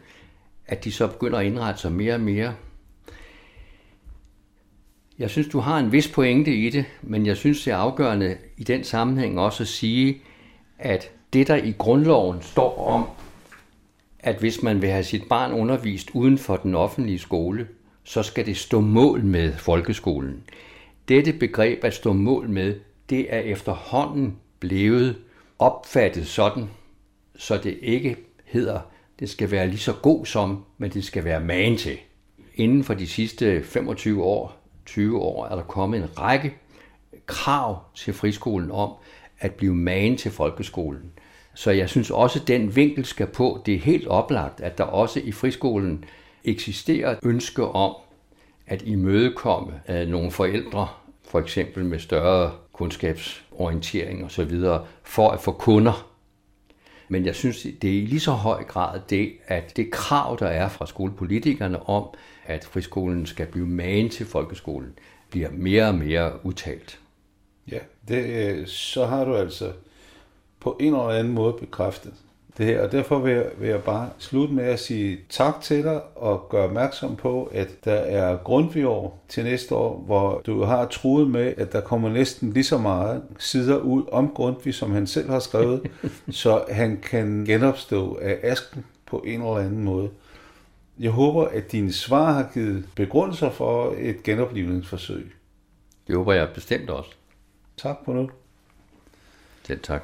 at 0.67 0.85
de 0.85 0.93
så 0.93 1.07
begynder 1.07 1.39
at 1.39 1.47
indrette 1.47 1.81
sig 1.81 1.93
mere 1.93 2.15
og 2.15 2.21
mere. 2.21 2.55
Jeg 5.19 5.31
synes, 5.31 5.49
du 5.49 5.59
har 5.59 5.79
en 5.79 5.93
vis 5.93 6.09
pointe 6.09 6.55
i 6.55 6.71
det, 6.71 6.85
men 7.03 7.27
jeg 7.27 7.37
synes, 7.37 7.65
det 7.65 7.73
er 7.73 7.77
afgørende 7.77 8.37
i 8.57 8.65
den 8.65 8.85
sammenhæng 8.85 9.41
også 9.41 9.63
at 9.63 9.69
sige, 9.69 10.23
at 10.79 11.11
det, 11.33 11.49
der 11.49 11.57
i 11.57 11.75
grundloven 11.79 12.43
står 12.43 12.87
om, 12.87 13.07
at 14.19 14.37
hvis 14.37 14.63
man 14.63 14.83
vil 14.83 14.91
have 14.91 15.05
sit 15.05 15.29
barn 15.29 15.53
undervist 15.53 16.11
uden 16.11 16.39
for 16.39 16.57
den 16.57 16.75
offentlige 16.75 17.19
skole, 17.19 17.69
så 18.05 18.23
skal 18.23 18.47
det 18.47 18.57
stå 18.57 18.81
mål 18.81 19.25
med 19.25 19.53
folkeskolen. 19.53 20.43
Dette 21.09 21.33
begreb 21.33 21.85
at 21.85 21.95
stå 21.95 22.13
mål 22.13 22.49
med, 22.49 22.81
det 23.11 23.35
er 23.35 23.39
efterhånden 23.39 24.37
blevet 24.61 25.17
opfattet 25.59 26.27
sådan, 26.27 26.71
så 27.37 27.57
det 27.57 27.79
ikke 27.83 28.17
hedder, 28.45 28.81
det 29.21 29.31
skal 29.31 29.51
være 29.51 29.69
lige 29.69 29.79
så 29.79 29.93
god 29.93 30.27
som, 30.27 30.65
men 30.79 30.91
det 30.91 31.05
skal 31.05 31.25
være 31.25 31.41
magen 31.41 31.77
til. 31.77 31.99
Inden 32.55 32.85
for 32.85 32.95
de 32.95 33.07
sidste 33.07 33.63
25 33.63 34.25
år, 34.25 34.57
20 34.87 35.21
år, 35.21 35.47
er 35.47 35.57
der 35.57 35.63
kommet 35.63 36.03
en 36.03 36.19
række 36.19 36.55
krav 37.27 37.83
til 37.95 38.15
friskolen 38.15 38.71
om 38.71 38.91
at 39.45 39.55
blive 39.55 39.75
magen 39.75 40.17
til 40.17 40.31
folkeskolen. 40.31 41.13
Så 41.55 41.71
jeg 41.71 41.89
synes 41.89 42.11
også, 42.11 42.39
at 42.41 42.49
den 42.49 42.77
vinkel 42.77 43.05
skal 43.05 43.27
på. 43.27 43.63
Det 43.67 43.75
er 43.75 43.79
helt 43.79 44.07
oplagt, 44.07 44.61
at 44.61 44.79
der 44.79 44.85
også 44.85 45.21
i 45.25 45.33
friskolen 45.33 46.05
eksisterer 46.45 47.11
et 47.11 47.19
ønske 47.23 47.65
om 47.65 47.95
at 48.67 48.83
imødekomme 48.83 49.73
øh, 49.89 50.09
nogle 50.09 50.31
forældre, 50.31 50.89
for 51.29 51.41
eksempel 51.41 51.85
med 51.85 51.99
større 51.99 52.53
kundskabsorientering 52.73 54.25
osv., 54.25 54.61
for 55.03 55.31
at 55.31 55.41
få 55.41 55.53
kunder. 55.53 56.11
Men 57.09 57.27
jeg 57.27 57.35
synes, 57.35 57.67
det 57.83 57.91
er 57.91 58.03
i 58.03 58.07
lige 58.07 58.21
så 58.21 58.33
høj 58.33 58.65
grad 58.65 59.01
det, 59.11 59.33
at 59.47 59.77
det 59.77 59.91
krav, 59.91 60.37
der 60.41 60.47
er 60.47 60.69
fra 60.69 60.87
skolepolitikerne 60.87 61.89
om, 61.89 62.05
at 62.47 62.65
friskolen 62.65 63.27
skal 63.27 63.47
blive 63.47 63.67
magen 63.67 64.11
til 64.11 64.27
folkeskolen, 64.27 64.99
bliver 65.31 65.49
mere 65.53 65.89
og 65.89 65.95
mere 65.95 66.47
udtalt. 66.47 67.01
Ja, 67.73 67.79
det, 68.09 68.69
så 68.69 69.07
har 69.07 69.25
du 69.25 69.37
altså 69.37 69.73
på 70.61 70.77
en 70.81 70.87
eller 70.87 71.09
anden 71.09 71.33
måde 71.33 71.53
bekræftet 71.53 72.13
det 72.59 72.67
her. 72.67 72.83
Og 72.83 72.93
derfor 72.93 73.19
vil 73.19 73.33
jeg, 73.33 73.47
vil 73.59 73.69
jeg 73.69 73.83
bare 73.83 74.11
slutte 74.19 74.55
med 74.55 74.65
at 74.65 74.81
sige 74.81 75.19
tak 75.29 75.61
til 75.63 75.83
dig 75.83 76.01
og 76.17 76.47
gøre 76.51 76.65
opmærksom 76.65 77.17
på, 77.17 77.51
at 77.53 77.69
der 77.85 77.93
er 77.93 78.37
grundviår 78.37 79.25
til 79.29 79.45
næste 79.45 79.75
år, 79.75 80.03
hvor 80.07 80.43
du 80.47 80.63
har 80.63 80.87
truet 80.87 81.31
med, 81.31 81.55
at 81.57 81.73
der 81.73 81.81
kommer 81.81 82.09
næsten 82.09 82.53
lige 82.53 82.65
så 82.65 82.79
meget 82.79 83.23
sider 83.39 83.77
ud 83.77 84.03
om 84.13 84.33
Grundtvig, 84.35 84.75
som 84.75 84.93
han 84.93 85.07
selv 85.07 85.31
har 85.31 85.39
skrevet, 85.39 85.91
så 86.31 86.65
han 86.71 87.01
kan 87.03 87.45
genopstå 87.45 88.19
af 88.23 88.39
asken 88.43 88.85
på 89.07 89.23
en 89.27 89.41
eller 89.41 89.57
anden 89.57 89.85
måde. 89.85 90.11
Jeg 90.99 91.11
håber, 91.11 91.45
at 91.45 91.73
dine 91.73 91.93
svar 91.93 92.33
har 92.33 92.51
givet 92.55 92.85
begrundelser 92.95 93.51
for 93.51 93.95
et 93.99 94.23
genoplivningsforsøg. 94.23 95.33
Det 96.07 96.17
håber 96.17 96.33
jeg 96.33 96.49
bestemt 96.55 96.91
også. 96.91 97.11
Tak 97.77 97.97
på 98.05 98.13
nu. 98.13 98.31
Selv 99.63 99.83
tak. 99.83 100.03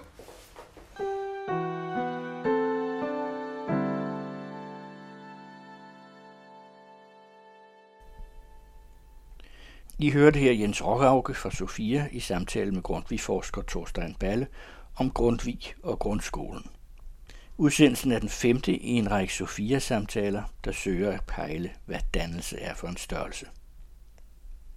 I 9.99 10.11
hørte 10.11 10.39
her 10.39 10.53
Jens 10.53 10.85
Rockauke 10.85 11.35
fra 11.35 11.51
Sofia 11.51 12.09
i 12.13 12.21
samtale 12.21 12.73
med 12.73 12.83
Grundtvig-forsker 12.83 13.63
Thorstein 13.69 14.15
Balle 14.15 14.47
om 14.97 15.11
Grundtvig 15.11 15.75
og 15.83 15.99
grundskolen. 15.99 16.71
Udsendelsen 17.59 18.13
er 18.13 18.19
den 18.19 18.29
femte 18.29 18.73
i 18.73 18.91
en 18.91 19.11
række 19.11 19.35
Sofia-samtaler, 19.35 20.43
der 20.65 20.73
søger 20.73 21.13
at 21.13 21.25
pejle, 21.27 21.71
hvad 21.87 22.01
dannelse 22.15 22.59
er 22.59 22.75
for 22.75 22.89
en 22.89 22.97
størrelse. 22.97 23.47